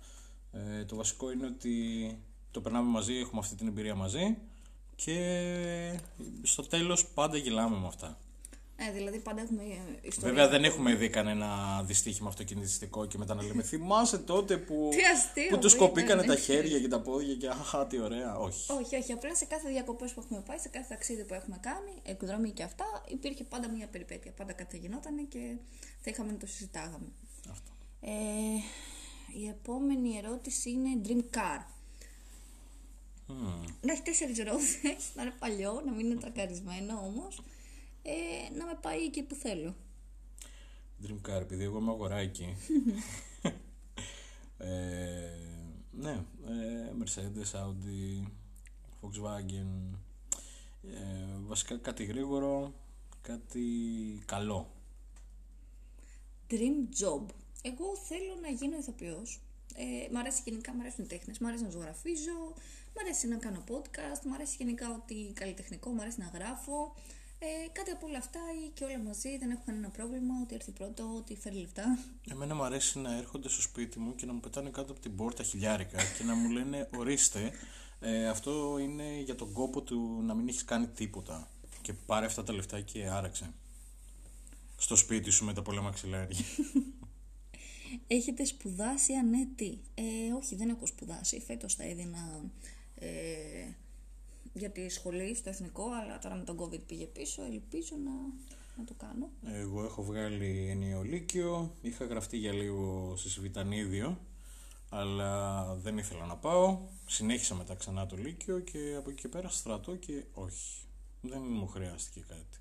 [0.52, 1.74] Ε, το βασικό είναι ότι
[2.50, 4.36] το περνάμε μαζί, έχουμε αυτή την εμπειρία μαζί
[4.94, 5.98] και
[6.42, 8.18] στο τέλος πάντα γελάμε με αυτά.
[8.88, 9.62] Ε, δηλαδή πάντα έχουμε
[10.02, 10.30] ιστορία.
[10.30, 14.90] Βέβαια δεν έχουμε δει κανένα δυστύχημα αυτοκινητιστικό και μετά να λέμε θυμάσαι τότε που,
[15.50, 18.36] που τους κοπήκανε τα χέρια και τα πόδια και αχά τι ωραία.
[18.36, 18.72] Όχι.
[18.72, 19.12] Όχι, όχι.
[19.12, 22.62] Απλά σε κάθε διακοπές που έχουμε πάει, σε κάθε ταξίδι που έχουμε κάνει, εκδρομή και
[22.62, 24.32] αυτά, υπήρχε πάντα μια περιπέτεια.
[24.32, 25.56] Πάντα κάτι θα γινόταν και
[26.00, 27.12] θα είχαμε να το συζητάγαμε.
[27.50, 27.70] Αυτό.
[28.00, 28.10] Ε,
[29.38, 31.64] η επόμενη ερώτηση είναι Dream Car.
[33.80, 37.42] Να έχει τέσσερις ρόδες, να είναι παλιό, να μην είναι τρακαρισμένο όμως.
[38.02, 39.74] Ε, να με πάει εκεί που θέλω.
[41.06, 42.56] Dream car, επειδή εγώ είμαι αγοράκι.
[44.58, 44.68] ε,
[45.90, 48.26] ναι, ε, Mercedes, Audi,
[49.00, 49.96] Volkswagen.
[50.82, 52.74] Ε, βασικά κάτι γρήγορο,
[53.22, 53.64] κάτι
[54.24, 54.70] καλό.
[56.50, 57.26] Dream job.
[57.62, 59.40] Εγώ θέλω να γίνω ηθοποιός.
[59.74, 62.54] Ε, μ' αρέσει γενικά, μ' αρέσουν οι τέχνες, μ' αρέσει να ζωγραφίζω,
[62.94, 66.94] μ' αρέσει να κάνω podcast, μ' αρέσει γενικά ότι καλλιτεχνικό, μ' αρέσει να γράφω.
[67.38, 70.70] Ε, κάτι από όλα αυτά ή και όλα μαζί, δεν έχω κανένα πρόβλημα, ότι έρθει
[70.70, 71.98] πρώτο, ότι φέρει λεφτά.
[72.30, 75.16] Εμένα μου αρέσει να έρχονται στο σπίτι μου και να μου πετάνε κάτω από την
[75.16, 77.52] πόρτα χιλιάρικα και να μου λένε ορίστε,
[78.00, 81.48] ε, αυτό είναι για τον κόπο του να μην έχεις κάνει τίποτα
[81.82, 83.52] και πάρε αυτά τα λεφτά και άραξε.
[84.76, 86.38] Στο σπίτι σου με τα πολλά μαξιλάρια.
[88.06, 91.40] Έχετε σπουδάσει, αν ναι, τι; Ε, όχι, δεν έχω σπουδάσει.
[91.40, 92.50] Φέτος θα έδινα
[93.02, 93.74] ε,
[94.52, 97.42] για τη σχολή στο εθνικό, αλλά τώρα με τον COVID πήγε πίσω.
[97.42, 98.12] Ελπίζω να,
[98.76, 99.30] να το κάνω.
[99.44, 104.18] Εγώ έχω βγάλει ενιολίκιο, είχα γραφτεί για λίγο σε Σβητανίδιο,
[104.88, 106.78] αλλά δεν ήθελα να πάω.
[107.06, 110.84] Συνέχισα μετά ξανά το Λύκειο και από εκεί και πέρα στρατό και όχι.
[111.20, 112.58] Δεν μου χρειάστηκε κάτι.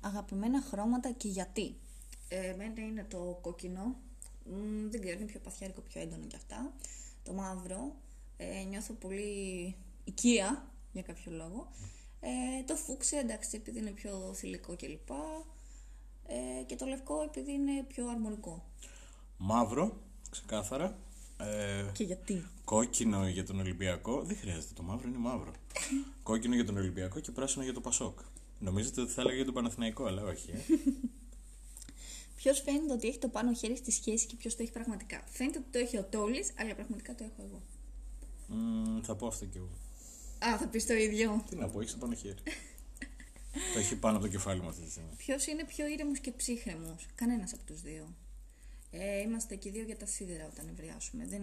[0.00, 1.76] Αγαπημένα χρώματα και γιατί;
[2.28, 3.96] Ε, εμένα είναι το κόκκινο.
[4.44, 6.72] Μ, δεν ξέρω, είναι πιο παθιάρικο, πιο έντονο κι αυτά.
[7.22, 7.94] Το μαύρο.
[8.36, 11.68] Ε, νιώθω πολύ οικία για κάποιο λόγο.
[12.20, 15.10] Ε, το φούξι, εντάξει, επειδή είναι πιο θηλυκό κλπ.
[16.26, 18.64] Ε, και το λευκό επειδή είναι πιο αρμονικό.
[19.38, 20.98] Μαύρο, ξεκάθαρα.
[21.40, 24.22] Ε, Και γιατί; κόκκινο για τον Ολυμπιακό.
[24.22, 25.52] Δεν χρειάζεται το μαύρο, είναι μαύρο.
[26.22, 28.18] κόκκινο για τον Ολυμπιακό και πράσινο για το Πασόκ.
[28.58, 30.50] Νομίζετε ότι θα έλεγα για τον Παναθηναϊκό, αλλά όχι.
[30.50, 30.58] Ε.
[32.36, 35.58] Ποιος φαίνεται ότι έχει το πάνω χέρι στη σχέση και ποιος το έχει πραγματικά; Φαίνεται
[35.58, 37.62] ότι το έχει ο Τόλης, αλλά πραγματικά το έχω εγώ.
[38.48, 39.70] Μ, θα πω αυτό κι εγώ.
[40.38, 41.44] Α, θα πεις το ίδιο.
[41.48, 42.42] Τι να πω, έχεις το πάνω χέρι.
[43.72, 45.10] το έχει πάνω από το κεφάλι μου αυτή τη στιγμή.
[45.16, 48.14] Ποιος είναι πιο ήρεμος και ψύχρεμος; Κανένας από τους δύο.
[48.90, 51.26] Ε, είμαστε και οι δύο για τα σίδερα όταν ευριάσουμε.
[51.26, 51.42] Δεν,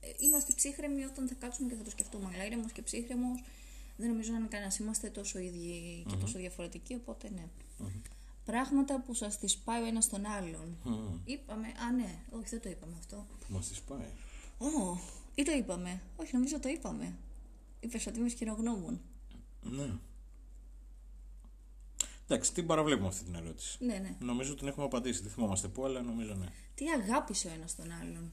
[0.00, 2.30] ε, είμαστε ψύχρεμοι όταν θα κάτσουμε και θα το σκεφτούμε.
[2.34, 3.42] Αλλά ήρεμος και ψύχρεμος
[3.96, 4.78] δεν νομίζω να είναι κανένας.
[4.78, 7.48] Είμαστε τόσο ίδιοι και τόσο διαφορετικοί, οπότε ναι.
[8.44, 10.76] Πράγματα που σας τις πάει ο ένας τον άλλον.
[10.84, 11.20] Μμμ.
[11.24, 11.66] Είπαμε.
[11.66, 13.26] Α, ναι, όχι, δεν το είπαμε αυτό.
[13.46, 14.10] Που μας τη πάει.
[14.58, 14.98] Ω,
[15.38, 16.02] ή το είπαμε.
[16.16, 17.16] Όχι, νομίζω το είπαμε.
[17.80, 19.00] Είπες ότι είμαι χειρογνώμων.
[19.62, 19.92] Ναι.
[22.26, 23.84] Εντάξει, την παραβλέπουμε αυτή την ερώτηση.
[23.84, 24.16] Ναι, ναι.
[24.18, 25.22] Νομίζω ότι την έχουμε απαντήσει.
[25.22, 26.46] Δεν θυμόμαστε πού, αλλά νομίζω ναι.
[26.74, 28.32] Τι αγάπησε ο ένας τον άλλον.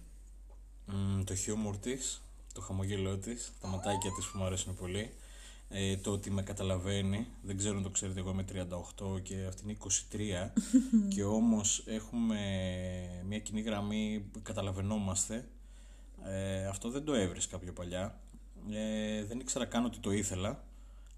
[0.85, 2.21] Μ, το χιούμορ της,
[2.53, 5.13] το χαμογελό της, τα ματάκια της που μου αρέσουν πολύ.
[5.69, 8.45] Ε, το ότι με καταλαβαίνει, δεν ξέρω αν το ξέρετε, εγώ είμαι
[9.15, 9.77] 38 και αυτή είναι
[10.47, 10.51] 23
[11.13, 12.39] και όμως έχουμε
[13.25, 15.47] μια κοινή γραμμή που καταλαβαίνόμαστε.
[16.25, 18.19] Ε, αυτό δεν το έβρισκα πιο παλιά.
[18.71, 20.63] Ε, δεν ήξερα καν ότι το ήθελα,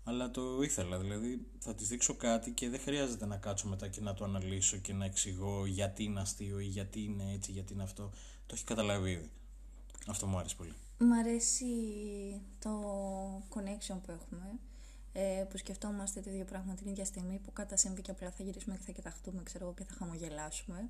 [0.03, 0.97] αλλά το ήθελα.
[0.97, 4.77] Δηλαδή θα της δείξω κάτι και δεν χρειάζεται να κάτσω μετά και να το αναλύσω
[4.77, 8.11] και να εξηγώ γιατί είναι αστείο ή γιατί είναι έτσι, γιατί είναι αυτό.
[8.45, 9.29] Το έχει καταλάβει ήδη.
[10.07, 10.73] Αυτό μου άρεσε πολύ.
[10.97, 11.65] Μ' αρέσει
[12.59, 12.71] το
[13.49, 14.59] connection που έχουμε.
[15.19, 18.43] Ε, που σκεφτόμαστε τα δύο πράγματα την ίδια στιγμή που κατά συμβεί και απλά θα
[18.43, 20.89] γυρίσουμε και θα κοιταχτούμε ξέρω εγώ, και θα χαμογελάσουμε.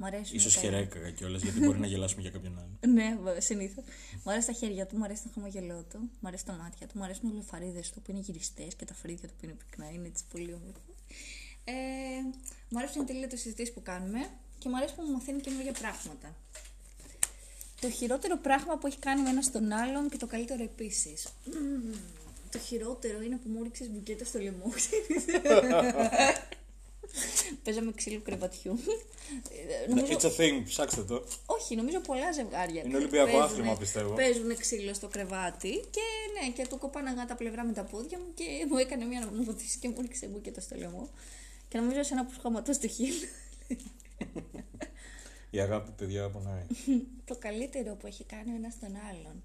[0.00, 2.78] Μ' αρέσουν Ίσως τα- χαιρέκαγα κιόλας γιατί μπορεί να γελάσουμε για κάποιον άλλο.
[2.94, 3.84] Ναι, συνήθως.
[4.24, 6.98] Μου αρέσει τα χέρια του, μου αρέσει το χαμογελό του, μου αρέσει τα μάτια του,
[6.98, 9.90] μου αρέσουν οι λεφαρίδε του που είναι γυριστές και τα φρύδια του που είναι πυκνά,
[9.90, 10.80] είναι έτσι πολύ όμορφο.
[11.64, 11.72] Ε,
[12.68, 14.20] μου αρέσουν οι τελείωτε συζητήσεις που κάνουμε
[14.58, 16.36] και μου αρέσει που μου μαθαίνει καινούργια πράγματα.
[17.80, 21.26] Το χειρότερο πράγμα που έχει κάνει ο ένας τον άλλον και το καλύτερο επίσης.
[22.50, 25.24] Το χειρότερο είναι που μου ρίξες μπουκέτα στο λαιμό, ξέρεις.
[27.64, 28.78] Παίζαμε ξύλο κρεβατιού.
[29.84, 31.24] Ε, νομίζω- It's a thing, ψάξτε το.
[31.46, 32.82] όχι, νομίζω πολλά ζευγάρια.
[32.84, 34.14] Είναι Ολυμπιακό παίζουνε- άθλημα, πιστεύω.
[34.14, 36.00] Παίζουν ξύλο στο κρεβάτι και
[36.42, 39.78] ναι, και του κοπάναγα τα πλευρά με τα πόδια μου και μου έκανε μια αναμνοδότηση
[39.78, 41.08] και μου ρίξε μπουκέτα στο λαιμό.
[41.68, 43.14] Και νομίζω σε ένα που σχαματώ στο χείλ.
[45.50, 46.62] Η αγάπη, παιδιά, πονάει.
[47.24, 49.42] το καλύτερο που έχει κάνει ο ένας τον άλλον.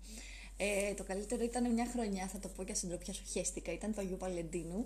[0.58, 4.02] Ε, το καλύτερο ήταν μια χρονιά, θα το πω και συντροπιά σου χέστηκα, ήταν το
[4.02, 4.86] Αγίου Βαλεντίνου.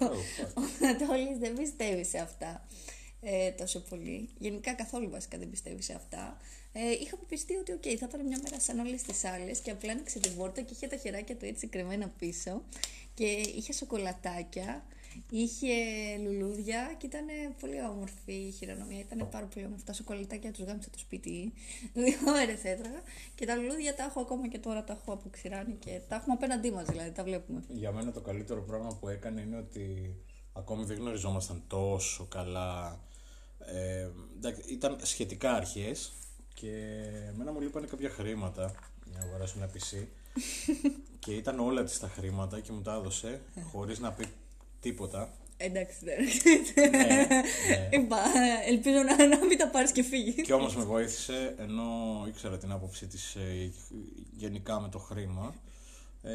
[0.00, 0.52] Oh, fuck.
[0.54, 2.66] Ο Ανατόλης δεν πιστεύεις σε αυτά
[3.24, 4.28] ε, τόσο πολύ.
[4.38, 6.36] Γενικά καθόλου βασικά δεν πιστεύεις σε αυτά.
[6.72, 9.92] Ε, είχα πειστεί ότι οκ, θα ήταν μια μέρα σαν όλες τις άλλες και απλά
[9.92, 12.62] άνοιξε την πόρτα και είχε τα χεράκια του έτσι κρυμμένα πίσω
[13.14, 14.84] και είχε σοκολατάκια,
[15.30, 15.74] είχε
[16.24, 17.26] λουλούδια και ήταν
[17.60, 18.98] πολύ όμορφη η χειρονομία.
[18.98, 19.84] Ήταν πάρα πολύ όμορφη.
[19.84, 21.52] Τα σοκολατάκια τους γάμησα το σπίτι.
[21.92, 23.02] Δύο μέρες έτρωγα
[23.34, 26.70] και τα λουλούδια τα έχω ακόμα και τώρα τα έχω αποξηράνει και τα έχουμε απέναντί
[26.70, 27.62] μας δηλαδή, τα βλέπουμε.
[27.68, 30.16] Για μένα το καλύτερο πράγμα που έκανε είναι ότι
[30.52, 33.00] ακόμη δεν γνωριζόμασταν τόσο καλά.
[33.58, 36.12] Ε, εντάξει, ήταν σχετικά αρχές
[36.54, 36.70] και
[37.28, 40.06] εμένα μου λείπανε κάποια χρήματα για να αγοράσω ένα PC
[41.24, 44.26] και ήταν όλα της τα χρήματα και μου τα έδωσε χωρίς να πει
[44.82, 45.32] τίποτα.
[45.56, 46.14] Εντάξει, ναι.
[46.88, 47.40] ναι, ναι.
[47.90, 48.18] Είπα,
[48.66, 50.34] ελπίζω να, να μην τα πάρεις και φύγεις.
[50.46, 51.84] Και όμως με βοήθησε ενώ
[52.28, 53.72] ήξερα την άποψή της ε,
[54.36, 55.54] γενικά με το χρήμα.
[56.22, 56.30] Ε,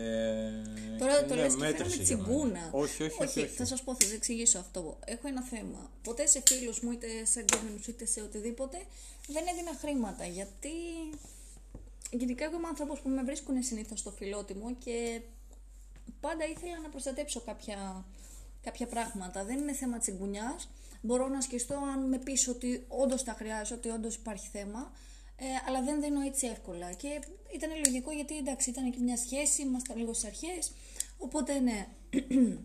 [1.00, 2.28] Τώρα και το ναι, λες και μέτρησε φαίνεται για μένα.
[2.28, 2.70] τσιγκούνα.
[2.72, 3.40] Όχι, όχι, όχι.
[3.40, 3.48] όχι.
[3.48, 5.00] θα σας πω, θα σας εξηγήσω αυτό.
[5.06, 5.92] Έχω ένα θέμα.
[6.04, 8.78] Ποτέ σε φίλους μου, είτε σε εγγόμενους, είτε σε οτιδήποτε,
[9.28, 10.26] δεν έδινα χρήματα.
[10.26, 10.70] Γιατί,
[12.12, 15.22] γενικά εγώ είμαι άνθρωπος που με βρίσκουν συνήθως στο φιλότιμο και
[16.20, 18.06] πάντα ήθελα να προστατέψω κάποια,
[18.68, 19.44] κάποια πράγματα.
[19.44, 20.70] Δεν είναι θέμα τσιγκουνιάς.
[21.02, 24.92] Μπορώ να σκεφτώ αν με πεις ότι όντως τα χρειάζεσαι, ότι όντως υπάρχει θέμα.
[25.36, 26.94] Ε, αλλά δεν δίνω έτσι εύκολα.
[26.94, 27.22] Και
[27.56, 30.72] ήταν λογικό γιατί εντάξει, ήταν και μια σχέση, ήμασταν λίγο στις αρχές.
[31.18, 31.88] Οπότε ναι.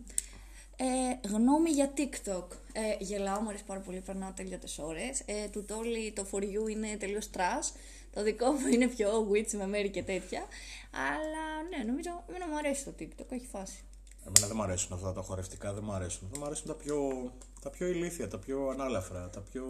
[0.75, 2.47] Ε, γνώμη για TikTok.
[2.73, 5.21] Ε, γελάω, μου αρέσει πάρα πολύ, περνάω ατέλειωτες ώρες.
[5.25, 7.73] Ε, του Τόλη το for you είναι τελείως trash.
[8.13, 10.45] Το δικό μου είναι πιο witch με μέρη και τέτοια.
[10.91, 13.83] Αλλά ναι, νομίζω εμένα μου αρέσει το TikTok, έχει φάση.
[14.27, 16.27] Εμένα δεν μου αρέσουν αυτά τα χορευτικά, δεν μου αρέσουν.
[16.31, 17.31] Δεν μου αρέσουν τα πιο,
[17.61, 19.63] τα πιο ηλίθια, τα πιο ανάλαφρα, τα πιο...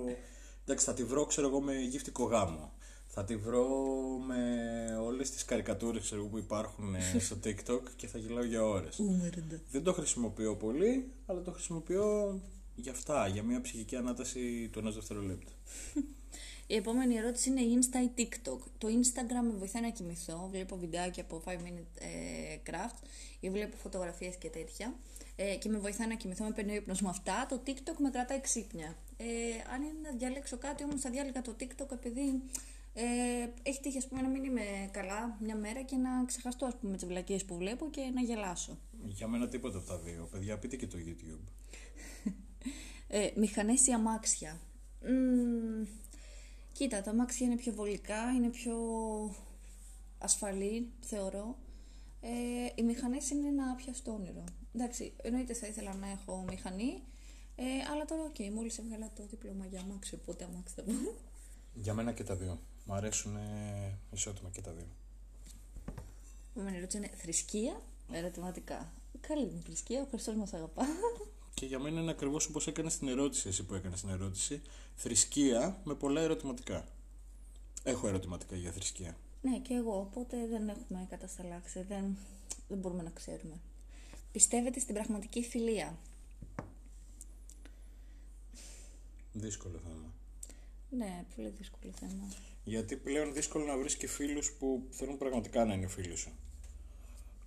[0.63, 2.73] Εντάξει, θα τη βρω, ξέρω εγώ, με γύφτικο γάμο.
[3.07, 3.67] Θα τη βρω
[4.27, 4.41] με
[5.01, 8.99] όλες τις καρικατούρες ξέρω, εγώ, που υπάρχουν ε, στο TikTok και θα γελάω για ώρες.
[9.71, 12.39] Δεν το χρησιμοποιώ πολύ, αλλά το χρησιμοποιώ
[12.75, 15.51] για αυτά, για μια ψυχική ανάταση του ενός δευτερολέπτου.
[16.73, 18.59] Η επόμενη ερώτηση είναι Insta ή TikTok.
[18.77, 20.47] Το Instagram με βοηθάει να κοιμηθώ.
[20.51, 23.07] Βλέπω βιντεάκια από 5 minute ε, craft
[23.39, 24.95] ή βλέπω φωτογραφίες και τέτοια.
[25.35, 27.45] Ε, και με βοηθάει να κοιμηθώ, με παίρνει ο ύπνος με αυτά.
[27.49, 28.95] Το TikTok με κρατάει ξύπνια.
[29.17, 29.25] Ε,
[29.73, 32.41] αν είναι να διαλέξω κάτι, όμως θα διάλεγα το TikTok επειδή
[32.93, 33.03] ε,
[33.63, 36.95] έχει τύχει ας πούμε, να μην είμαι καλά μια μέρα και να ξεχαστώ ας πούμε,
[36.95, 38.77] τις βλακίες που βλέπω και να γελάσω.
[39.03, 40.27] Για μένα τίποτα από τα δύο.
[40.31, 41.43] Παιδιά, πείτε και το YouTube.
[43.07, 44.59] Ε, μηχανές ή αμάξια.
[45.01, 45.85] Μμμ,
[46.73, 48.75] κοίτα, τα αμάξια είναι πιο βολικά, είναι πιο
[50.17, 51.55] ασφαλή, θεωρώ.
[52.21, 52.29] Ε,
[52.75, 54.43] οι μηχανές είναι ένα πιαστό όνειρο.
[54.75, 57.01] Εντάξει, εννοείται θα ήθελα να έχω μηχανή,
[57.55, 60.91] ε, αλλά τώρα, οκ, μόλις έβγαλα το δίπλωμα για αμάξι, οπότε αμάξι θα πω.
[61.73, 62.59] Για μένα και τα δύο.
[62.85, 63.37] Μ' αρέσουν
[64.11, 64.87] ισότιμα και τα δύο.
[65.85, 67.81] Η επόμενη ερώτηση είναι θρησκεία,
[68.11, 68.91] ερωτηματικά.
[69.19, 70.85] Καλή είναι η θρησκεία, ο Χριστός μας αγαπά.
[71.63, 74.61] Και για μένα είναι ακριβώς όπως έκανες την ερώτηση, εσύ που έκανες την ερώτηση.
[74.95, 76.87] Θρησκεία με πολλά ερωτηματικά.
[77.83, 79.17] Έχω ερωτηματικά για θρησκεία.
[79.41, 82.17] Ναι, και εγώ, οπότε δεν έχουμε κατασταλάξει, δεν,
[82.67, 83.61] δεν μπορούμε να ξέρουμε.
[84.31, 85.97] Πιστεύετε στην πραγματική φιλία;
[89.33, 90.13] Δύσκολο θέμα.
[90.89, 92.33] Ναι, πολύ δύσκολο θέμα.
[92.63, 96.31] Γιατί πλέον δύσκολο να βρεις και φίλους που θέλουν πραγματικά να είναι φίλοι σου.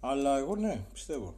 [0.01, 1.35] Αλλά εγώ ναι, πιστεύω.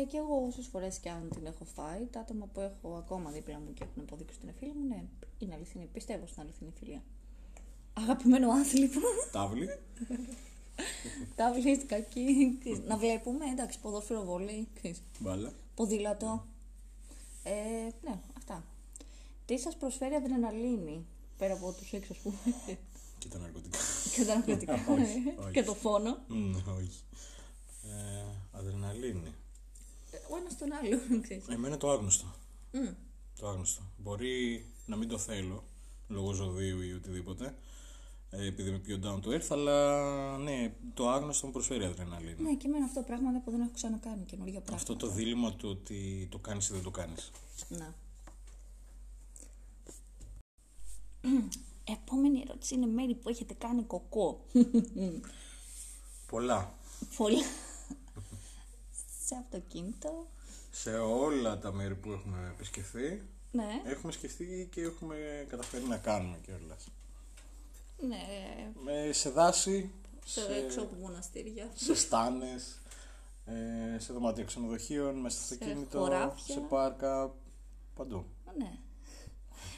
[0.00, 3.30] Ε, και εγώ όσες φορές και αν την έχω φάει, τα άτομα που έχω ακόμα
[3.30, 5.04] δίπλα μου και έχουν αποδείξει ότι είναι φίλοι μου, ναι,
[5.38, 5.88] είναι αληθινή.
[5.92, 7.02] Πιστεύω στην αληθινή φιλία.
[7.92, 9.08] Αγαπημένο άθλημα.
[9.32, 9.68] Τάβλη.
[11.36, 12.58] Τα βλέπει κακή.
[12.86, 14.68] να βλέπουμε, εντάξει, ποδόσφαιρο βόλεϊ.
[14.74, 15.02] ξέρεις.
[15.18, 15.52] Μπάλα.
[15.74, 16.46] Ποδήλατο.
[17.42, 17.52] Ε,
[18.02, 18.64] ναι, αυτά.
[19.46, 21.06] Τι σας προσφέρει αδρεναλίνη,
[21.38, 22.36] πέρα από τους έξω, ας πούμε.
[23.18, 23.78] Και τα ναρκωτικά.
[24.14, 24.74] και τα ναρκωτικά.
[24.74, 25.52] Όχι, όχι.
[25.52, 26.18] και το φόνο.
[26.28, 27.02] Μμ, όχι.
[27.82, 29.34] Ε, αδρεναλίνη.
[30.30, 31.48] Ο ένας τον άλλο, ξέρεις.
[31.48, 32.34] Εμένα το άγνωστο.
[32.72, 32.88] Μμ.
[33.38, 33.82] Το άγνωστο.
[33.96, 35.64] Μπορεί να μην το θέλω
[36.08, 37.56] λόγω ζωδίου ή οτιδήποτε.
[38.30, 42.42] ε, Επειδή είμαι πιο down to earth, αλλά ναι, το άγνωστο μου προσφέρει αδρεναλίνη.
[42.42, 44.92] Ναι, και εμένα αυτό πράγματα που δεν έχω ξανακάνει καινούργια πράγματα.
[44.92, 47.30] Αυτό το δίλημα του ότι το κάνεις ή δεν το κάνεις.
[47.68, 47.94] Να.
[51.84, 54.44] Επόμενη ερώτηση είναι μέρη που έχετε κάνει κοκό.
[56.26, 56.74] Πολλά.
[57.16, 57.42] Πολλά.
[59.24, 60.26] Σε αυτοκίνητο.
[60.70, 66.38] Σε όλα τα μέρη που έχουμε επισκεφθεί, Ναι, έχουμε σκεφτεί και έχουμε καταφέρει να κάνουμε
[66.44, 66.88] κιόλας.
[68.08, 68.22] ναι.
[68.84, 69.90] Με σε δάση,
[70.24, 71.70] Σε σε, έξω από μοναστήρια.
[71.74, 72.78] σε στάνες,
[73.44, 76.54] ε, σε δωμάτια ξενοδοχείων, μέσα στο Σε αυτοκίνητο, χωράφια.
[76.54, 77.34] σε πάρκα,
[77.94, 78.24] παντού.
[78.58, 78.78] Ναι.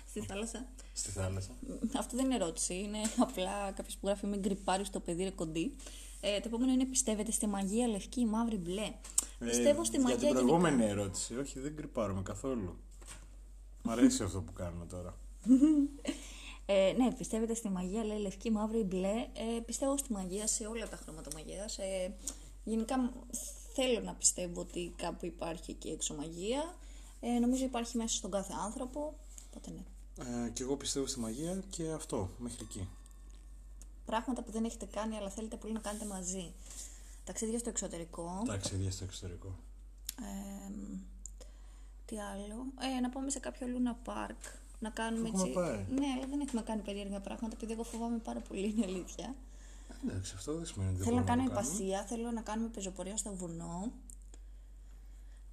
[0.09, 0.67] Στη θάλασσα.
[0.93, 1.51] Στη θάλασσα.
[1.97, 2.75] Αυτό δεν είναι ερώτηση.
[2.75, 5.77] Είναι απλά κάποιος που γράφει με γκριπάρι στο παιδί ρε κοντή.
[6.21, 8.93] Ε, το επόμενο είναι πιστεύετε στη μαγεία λευκή, μαύρη, μπλε;
[9.39, 10.45] Πιστεύω στη Ε, Για μαγεία την γενικά.
[10.45, 12.77] προηγούμενη ερώτηση, όχι δεν κρυπάρουμε καθόλου.
[13.83, 15.17] Μ' αρέσει αυτό που κάνουμε τώρα.
[16.69, 19.27] Ε, ναι, πιστεύετε στη μαγεία, λέει λευκή, μαύρη, μπλε.
[19.57, 21.79] Ε, πιστεύω στη μαγεία σε όλα τα χρώματα μαγείας.
[21.79, 22.15] Ε,
[22.65, 23.09] γενικά μ,
[23.75, 26.75] θέλω να πιστεύω ότι κάπου υπάρχει εκεί έξω μαγεία.
[27.21, 29.19] Ε, νομίζω υπάρχει μέσα στον κάθε άνθρωπο.
[29.51, 30.45] Οπότε ναι.
[30.47, 32.89] Ε, και εγώ πιστεύω στη μαγεία και αυτό, μέχρι εκεί.
[34.07, 36.53] Πράγματα που δεν έχετε κάνει αλλά θέλετε πολύ να κάνετε μαζί.
[37.25, 38.43] Ταξίδια στο εξωτερικό.
[38.47, 39.59] Ταξίδια στο εξωτερικό.
[40.21, 40.73] Ε,
[42.05, 44.37] τι άλλο; Ε, να πάμε σε κάποιο Luna Park.
[44.79, 45.55] Να κάνουμε Έχουμε έτσι.
[45.55, 45.87] πάει.
[45.91, 49.35] Ναι, αλλά δεν έχουμε κάνει περίεργα πράγματα επειδή εγώ φοβάμαι πάρα πολύ, είναι αλήθεια.
[50.05, 51.85] Εντάξει, αυτό δεν σημαίνει ότι δεν Θέλω να μπορούμε κάνω το κάνουμε.
[51.85, 53.93] υπασία, θέλω να κάνουμε πεζοπορία στο βουνό.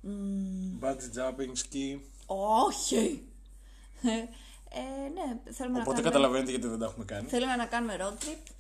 [0.01, 1.99] Μμμ, Bungee jumping, ski.
[2.25, 3.23] όχι!
[4.73, 6.01] Ε, ε, ναι, θέλουμε Οπότε να κάνουμε...
[6.01, 7.27] καταλαβαίνετε γιατί δεν τα έχουμε κάνει.
[7.27, 8.51] Θέλουμε να κάνουμε road trip.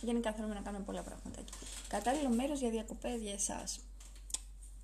[0.00, 1.44] Γενικά θέλουμε να κάνουμε πολλά πράγματα.
[1.88, 3.80] Κατάλληλο μέρος για διακοπές για εσάς.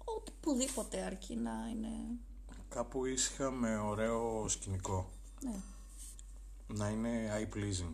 [0.05, 1.89] Οπουδήποτε αρκεί να είναι.
[2.69, 5.11] Κάπου ήσυχα με ωραίο σκηνικό.
[5.41, 5.55] Ναι.
[6.67, 7.93] Να είναι eye pleasing.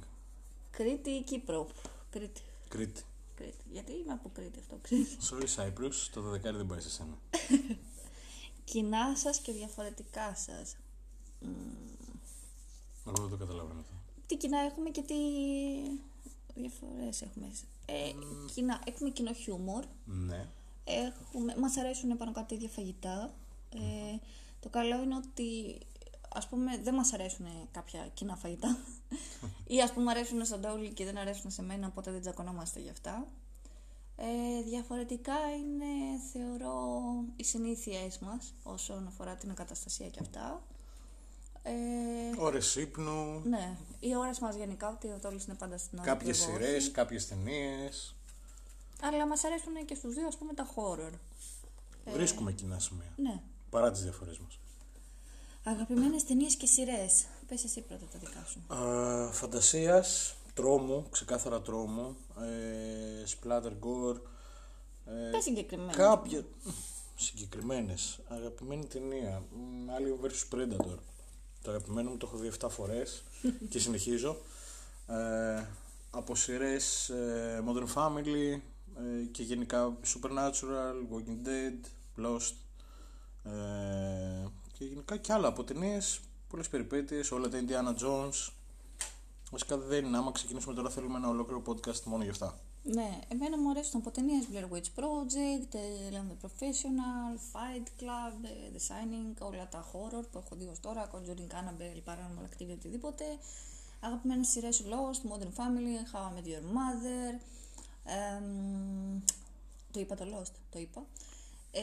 [0.70, 1.68] Κρήτη ή Κύπρο.
[2.10, 2.40] Κρήτη.
[2.68, 3.02] Κρήτη.
[3.36, 3.64] Κρήτη.
[3.72, 5.16] Γιατί είμαι από Κρήτη αυτό, Κρήτη.
[5.30, 7.18] Sorry Cyprus, το 12 δεν πάει σε σένα.
[8.64, 10.76] Κοινά σας και διαφορετικά σας.
[13.06, 13.94] Εγώ δεν το καταλαβαίνω αυτό.
[14.26, 15.14] Τι κοινά έχουμε και τι
[16.54, 17.46] διαφορές έχουμε.
[17.86, 18.12] Ε,
[18.54, 19.84] κοινά, έχουμε κοινό χιούμορ.
[20.04, 20.48] Ναι.
[20.84, 23.34] Έχουμε, μας αρέσουν πάνω κάτω τα ίδια φαγητά.
[23.74, 24.18] Ε,
[24.60, 25.78] το καλό είναι ότι
[26.28, 28.78] ας πούμε δεν μας αρέσουν κάποια κοινά φαγητά
[29.74, 32.90] ή ας πούμε αρέσουν στον Τόλι και δεν αρέσουν σε μένα οπότε δεν τσακωνόμαστε γι'
[32.90, 33.26] αυτά.
[34.16, 37.00] Ε, διαφορετικά είναι θεωρώ
[37.36, 40.62] οι συνήθειές μας όσον αφορά την εγκαταστασία και αυτά.
[41.68, 46.06] Ε, Ώρες ύπνου, ναι, οι ώρες μας γενικά ότι ο Τόλις είναι πάντα στην ώρα.
[46.06, 46.90] κάποιες του, εγώ σειρές, όχι.
[46.90, 48.14] κάποιες ταινίες.
[49.02, 51.12] Αλλά μας αρέσουν και στους δύο ας πούμε τα horror.
[52.12, 53.12] Βρίσκουμε κοινά σημεία.
[53.16, 53.40] Ναι.
[53.70, 54.58] Παρά τις διαφορές μας.
[55.64, 57.24] Αγαπημένες ταινίες και σειρές.
[57.46, 58.74] Πες εσύ πρώτα τα δικά σου.
[58.74, 64.16] Α, φαντασίας, τρόμου, ξεκάθαρα τρόμου, ε, splatter gore,
[65.06, 65.92] ε, Πες συγκεκριμένα.
[65.92, 66.44] κάποια
[67.16, 68.18] συγκεκριμένες.
[68.28, 70.98] Αγαπημένη ταινία, μ, Alien vs Predator.
[71.66, 73.22] Το αγαπημένο μου το έχω δει 7 φορές
[73.70, 74.36] και συνεχίζω.
[75.06, 75.64] Ε,
[76.10, 78.60] από σειρές ε, Modern Family
[78.96, 81.86] ε, και γενικά Supernatural, Walking Dead,
[82.24, 82.54] Lost
[83.44, 88.50] ε, και γενικά και άλλα από ταινίες, πολλές περιπέτειες, όλα τα Indiana Jones.
[89.50, 92.60] Βασικά δεν είναι, άμα ξεκινήσουμε τώρα θέλουμε ένα ολόκληρο podcast μόνο για αυτά.
[92.88, 98.44] Ναι, εμένα μου αρέσουν από ταινίες Blair Witch Project, ε, Land the Professional, Fight Club,
[98.44, 102.72] ε, The Shining, όλα τα horror που έχω δει ως τώρα, Conjuring, Annabelle, Paranormal Activity,
[102.72, 103.24] οτιδήποτε.
[104.00, 107.40] Αγαπημένες σειρές Lost, Modern Family, How I Met Your Mother,
[108.04, 109.20] εμ,
[109.90, 111.06] το είπα το Lost, το είπα.
[111.70, 111.82] Ε,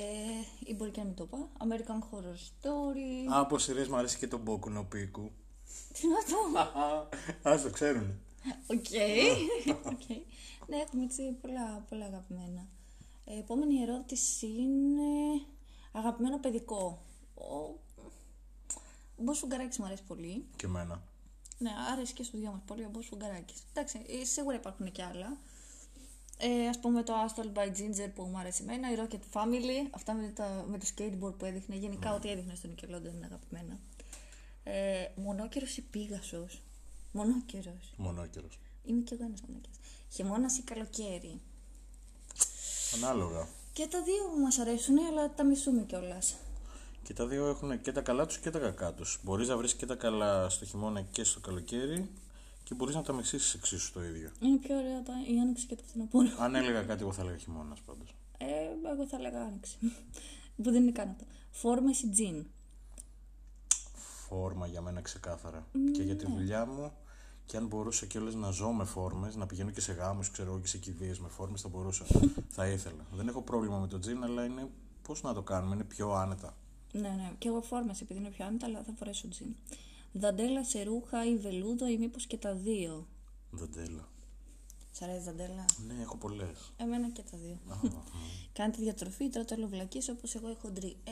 [0.65, 1.49] ή μπορεί και να μην το είπα.
[1.57, 3.33] American Horror Story.
[3.33, 5.29] Α, από σειρές μου αρέσει και το Boku no Pico.
[5.93, 6.59] Τι να το
[7.43, 8.19] Ας το ξέρουν.
[8.67, 8.85] Ok.
[9.85, 10.09] Ok.
[10.67, 12.67] Ναι, έχουμε έτσι πολλά, πολλά αγαπημένα.
[13.25, 15.41] Ε, επόμενη ερώτηση είναι
[15.91, 17.01] αγαπημένο παιδικό.
[17.33, 17.55] Ο,
[19.17, 20.45] ο Μπομπ Σφουγγαράκης μου αρέσει πολύ.
[20.55, 21.03] Και εμένα.
[21.57, 23.57] Ναι, άρεσε και στους δυο μας πολύ ο Μπομπ Σφουγγαράκης.
[23.69, 25.37] Εντάξει, ε, σίγουρα υπάρχουν και άλλα.
[26.37, 29.87] Ε, ας πούμε το As Told by Ginger που μου άρεσε εμένα, η Rocket Power,
[29.91, 33.79] αυτά με, τα, με το skateboard που έδειχνε, γενικά ό,τι έδειχνε στο Nickelodeon είναι αγαπημένα.
[34.63, 36.61] Ε, μονόκερος ή Πίγασος;
[37.13, 37.93] Μονόκερος.
[37.97, 38.59] Μονόκερος.
[38.83, 39.71] Είμαι κι εγώ ένας μονάκια.
[40.09, 41.41] Χειμώνας ή καλοκαίρι.
[42.95, 43.47] Ανάλογα.
[43.73, 46.35] Και τα δύο μας αρέσουν, αλλά τα μισούμε κιόλας.
[47.03, 49.19] Και τα δύο έχουν και τα καλά τους και τα κακά τους.
[49.23, 52.09] Μπορείς να βρεις και τα καλά στο χειμώνα και στο καλοκαίρι
[52.63, 54.31] και μπορείς να τα μεσήσεις εξίσου το ίδιο.
[54.39, 56.27] Είναι πιο ωραία τα, η άνοιξη και το φθινοπόρο.
[56.39, 58.15] Αν έλεγα κάτι, εγώ θα έλεγα χειμώνας πάντως.
[58.37, 58.45] Ε,
[58.93, 59.77] εγώ θα έλεγα άνοιξη.
[60.55, 61.25] που δεν είναι καν αυτό.
[61.51, 62.45] Φόρμε ή τζιν.
[64.27, 65.67] Φόρμα για μένα ξεκάθαρα.
[65.93, 66.91] Και για τη δουλειά μου,
[67.45, 70.59] και αν μπορούσα κιόλας να ζω με φόρμες, να πηγαίνω και σε γάμους, ξέρω εγώ,
[70.59, 72.05] και σε κηδείες με φόρμες, θα μπορούσα.
[72.55, 73.05] θα ήθελα.
[73.11, 74.69] Δεν έχω πρόβλημα με το τζιν, αλλά είναι
[75.01, 76.57] πώς να το κάνουμε, είναι πιο άνετα.
[76.91, 77.31] Ναι, ναι.
[77.37, 79.55] Και εγώ φόρμες επειδή είναι πιο άνετα, αλλά θα φορέσω τζιν.
[80.11, 83.07] Δαντέλα σε ρούχα ή βελούδο ή μήπως και τα δύο.
[83.51, 84.07] Δαντέλα.
[84.91, 86.73] Σ' αρέσει δαντέλα; Ναι, έχω πολλές.
[86.77, 87.57] Εμένα και τα δύο.
[87.67, 87.75] Α,
[88.53, 90.97] Κάνετε διατροφή, τρώτε όλο βλακείες όπως εγώ η χοντρή.
[91.03, 91.11] Ε,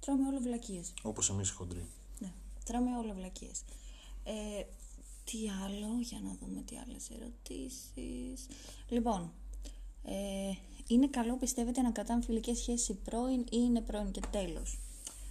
[0.00, 0.94] τρώμε όλο βλακείες.
[1.02, 1.86] Όπως εμείς οι χοντροί.
[2.18, 2.32] Ναι,
[2.64, 3.62] τρώμε όλο βλακείες.
[4.24, 4.64] Ε,
[5.30, 8.46] τι άλλο, για να δούμε τι άλλες ερωτήσεις.
[8.88, 9.32] Λοιπόν,
[10.04, 10.52] ε,
[10.86, 14.78] είναι καλό πιστεύετε να κρατάμε φιλικές σχέσεις οι πρώην ή είναι πρώην και τέλος;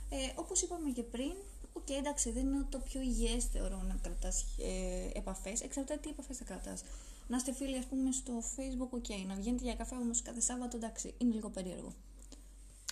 [0.10, 1.34] Ε, όπως είπαμε και πριν,
[1.74, 6.38] οκ, εντάξει, δεν είναι το πιο υγιές θεωρώ να κρατάς ε, επαφές, εξαρτάται τι επαφές
[6.38, 6.84] θα κρατάς.
[7.28, 10.78] Να είστε φίλοι, ας πούμε, στο facebook, ok, να βγαίνετε για καφέ όμως κάθε Σάββατο,
[10.78, 11.94] εντάξει, είναι λίγο περίεργο.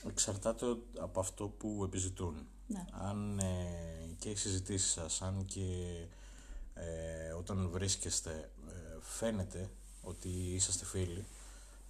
[0.08, 0.66] Εξαρτάται
[0.99, 2.47] από αυτό που επιζητούν.
[2.68, 2.86] Ναι.
[2.91, 5.62] Αν ε, και οι συζητήσεις σας, αν και
[6.74, 9.70] ε, όταν βρίσκεστε ε, φαίνεται
[10.02, 11.26] ότι είσαστε φίλοι,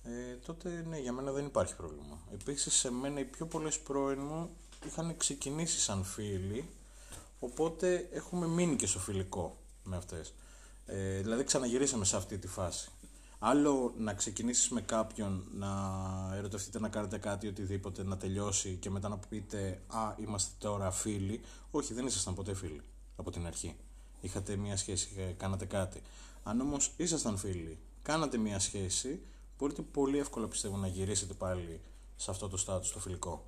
[0.03, 2.19] ε, τότε ναι, για μένα δεν υπάρχει πρόβλημα.
[2.33, 4.49] Επίσης, σε μένα οι πιο πολλές πρώην μου
[4.85, 6.69] είχαν ξεκινήσει σαν φίλοι,
[7.39, 10.33] οπότε έχουμε μείνει και στο φιλικό με αυτές.
[10.85, 12.89] Ε, δηλαδή ξαναγυρίσαμε σε αυτή τη φάση.
[13.39, 15.69] Άλλο να ξεκινήσεις με κάποιον, να
[16.35, 21.41] ερωτευτείτε να κάνετε κάτι, οτιδήποτε, να τελειώσει και μετά να πείτε «Α, είμαστε τώρα φίλοι».
[21.71, 22.81] Όχι, δεν ήσασταν ποτέ φίλοι
[23.15, 23.75] από την αρχή.
[24.23, 26.01] Είχατε μία σχέση, ε, κάνατε κάτι.
[26.43, 29.21] Αν όμως ήσασταν φίλοι κάνατε μια σχέση,
[29.57, 31.81] μπορείτε πολύ εύκολα πιστεύω να γυρίσετε πάλι
[32.15, 33.45] σε αυτό το στάτους το φιλικό.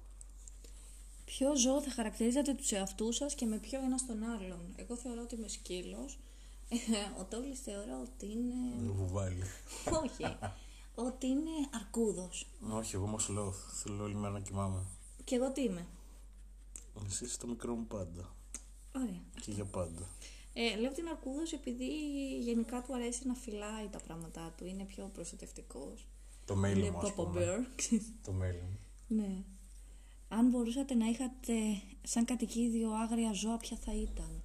[1.26, 5.22] Ποιο ζώο θα χαρακτηρίζατε τους εαυτούς σας και με ποιο ένα τον άλλον; Εγώ θεωρώ
[5.22, 6.20] ότι είμαι σκύλος.
[7.20, 8.92] Ο Τόλης θεωρώ ότι είναι...
[8.94, 9.44] Βουβάλι.
[10.04, 10.38] Όχι.
[10.96, 12.48] ότι είναι αρκούδος.
[12.70, 14.80] Όχι, εγώ όμως λέω, θέλω όλη μέρα να κοιμάμαι.
[15.24, 15.88] Και εγώ τι είμαι;
[17.06, 18.36] Εσύ είσαι το μικρό μου πάντα.
[18.96, 19.22] Ωραία.
[19.42, 20.10] Και για πάντα.
[20.58, 21.88] Ε, λέω ότι είναι αρκούδος επειδή
[22.40, 24.66] γενικά του αρέσει να φυλάει τα πράγματά του.
[24.66, 26.08] Είναι πιο προστατευτικός.
[26.46, 27.42] Το mail Είναι μου, ας Papa πούμε.
[27.42, 28.00] Bear.
[28.24, 28.80] Το mail μου.
[29.08, 29.44] ναι.
[30.30, 31.54] Αν μπορούσατε να είχατε
[32.04, 34.44] σαν κατοικίδιο άγρια ζώα, ποια θα ήταν;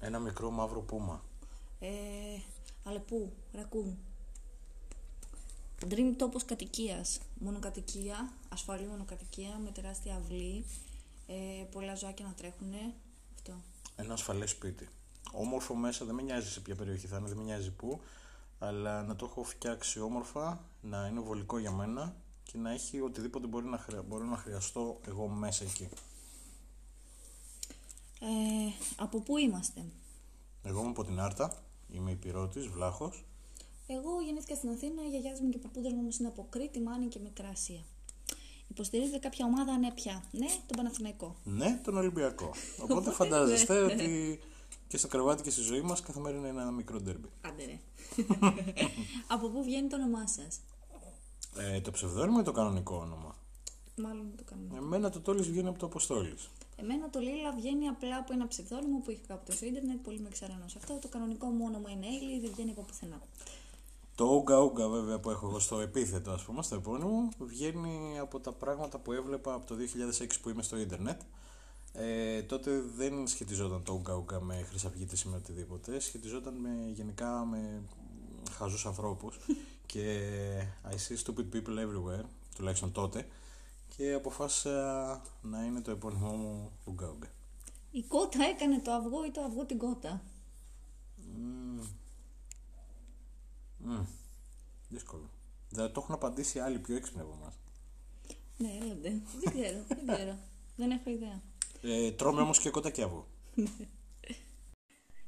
[0.00, 1.24] Ένα μικρό μαύρο πούμα.
[1.80, 1.88] Ε,
[2.84, 3.98] Αλεπού, Ρακούν.
[5.88, 7.20] Dream τόπος κατοικίας.
[7.38, 10.64] Μονοκατοικία, ασφαλή μονοκατοικία με τεράστια αυλή.
[11.26, 12.94] Ε, πολλά ζωάκια να τρέχουνε.
[13.34, 13.52] Αυτό.
[13.96, 14.88] Ένα ασφαλές σπίτι.
[15.32, 18.00] Όμορφο μέσα, δεν με νοιάζει σε ποια περιοχή θα είναι, δεν με νοιάζει πού.
[18.58, 23.46] Αλλά να το έχω φτιάξει όμορφα, να είναι βολικό για μένα και να έχει οτιδήποτε
[23.46, 24.02] μπορεί να, χρεια...
[24.02, 25.88] μπορώ να χρειαστώ εγώ μέσα εκεί.
[28.20, 28.26] Ε,
[28.96, 29.84] από πού είμαστε;
[30.62, 31.62] Εγώ είμαι από την Άρτα,
[31.92, 33.24] είμαι υπηρώτης, βλάχος.
[33.86, 36.80] Εγώ γεννήθηκα στην Αθήνα, οι γιαγιάδες μου και οι παππούδες μου όμως είναι από Κρήτη,
[36.80, 37.84] Μάνη και Μικρά Ασία.
[38.68, 40.24] Υποστηρίζετε κάποια ομάδα, ναι πια.
[40.30, 41.36] Ναι, τον Παναθηναϊκό.
[41.44, 42.54] Ναι, τον Ολυμπιακό.
[42.82, 44.40] Οπότε φαντάζεστε ότι
[44.90, 47.28] και στο κρεβάτι και στη ζωή μας καθημερινά είναι ένα μικρό ντέρμπι.
[47.40, 47.78] Άντε ρε.
[49.34, 50.60] από πού βγαίνει το όνομά σας;
[51.56, 53.36] Ε, το ψευδόνυμο ή το κανονικό όνομα;
[53.96, 54.78] Μάλλον το κάνουμε.
[54.78, 56.50] Εμένα το τόλις βγαίνει από το Αποστόλης.
[56.76, 60.28] Εμένα το Λίλα βγαίνει απλά από ένα ψευδόνυμο που είχα κάποτε στο ίντερνετ, πολύ με
[60.28, 60.98] ξερανώ σε αυτό.
[60.98, 63.20] Το κανονικό μου όνομα είναι Έιλι, δεν βγαίνει από πουθενά.
[64.14, 68.40] Το Όγκα Όγκα βέβαια που έχω εγώ στο επίθετο ας πούμε, στο επώνυμο, βγαίνει από
[68.40, 69.74] τα πράγματα που έβλεπα από το
[70.20, 71.20] 2006 που είμαι στο ίντερνετ.
[71.92, 77.44] Ε, τότε δεν σχετιζόταν το Όγκα Όγκα με χρυσαυγίτες ή με οτιδήποτε, σχετιζόταν με, γενικά
[77.44, 77.82] με
[78.50, 79.38] χαζούς ανθρώπους
[79.86, 80.28] και
[80.90, 82.24] I see stupid people everywhere,
[82.54, 83.26] τουλάχιστον τότε,
[83.96, 87.28] και αποφάσισα να είναι το επώνυμό μου Όγκα Όγκα.
[87.90, 90.22] Η κότα έκανε το αυγό ή το αυγό την κότα;
[91.16, 91.86] Μμμ.
[93.78, 94.04] Μμμ.
[94.88, 95.30] Δύσκολο.
[95.70, 97.54] Δεν το έχουν απαντήσει άλλοι πιο έξυπνοι από εμάς.
[98.56, 99.22] Ναι, έλατε.
[99.40, 100.38] δεν ξέρω, δεν ξέρω.
[100.76, 101.42] δεν έχω ιδέα.
[101.82, 103.26] Ε, τρώμε όμως και κότα και αυγό.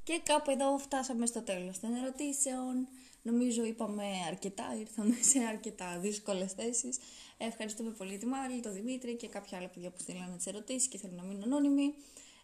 [0.04, 2.88] Και κάπου εδώ φτάσαμε στο τέλος των ερωτήσεων.
[3.22, 6.98] Νομίζω είπαμε αρκετά, ήρθαμε σε αρκετά δύσκολες θέσεις.
[7.38, 10.98] Ευχαριστούμε πολύ τη Μάρη, τον Δημήτρη και κάποια άλλα παιδιά που στείλανε τις ερωτήσεις και
[10.98, 11.94] θέλουν να μείνουν ανώνυμοι.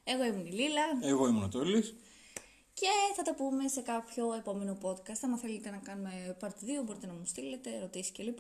[0.04, 1.94] Εγώ ήμουν η Λίλα Εγώ ήμουν ο Τόλης.
[2.74, 2.86] και
[3.16, 5.20] θα τα πούμε σε κάποιο επόμενο podcast.
[5.22, 8.38] Αν θέλετε να κάνουμε part 2 μπορείτε να μου στείλετε ερωτήσεις κλπ.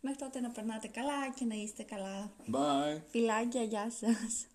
[0.00, 2.32] Μέχρι τότε να περνάτε καλά και να είστε καλά.
[2.52, 3.00] Bye.
[3.10, 4.46] Φιλάκια, γεια σας.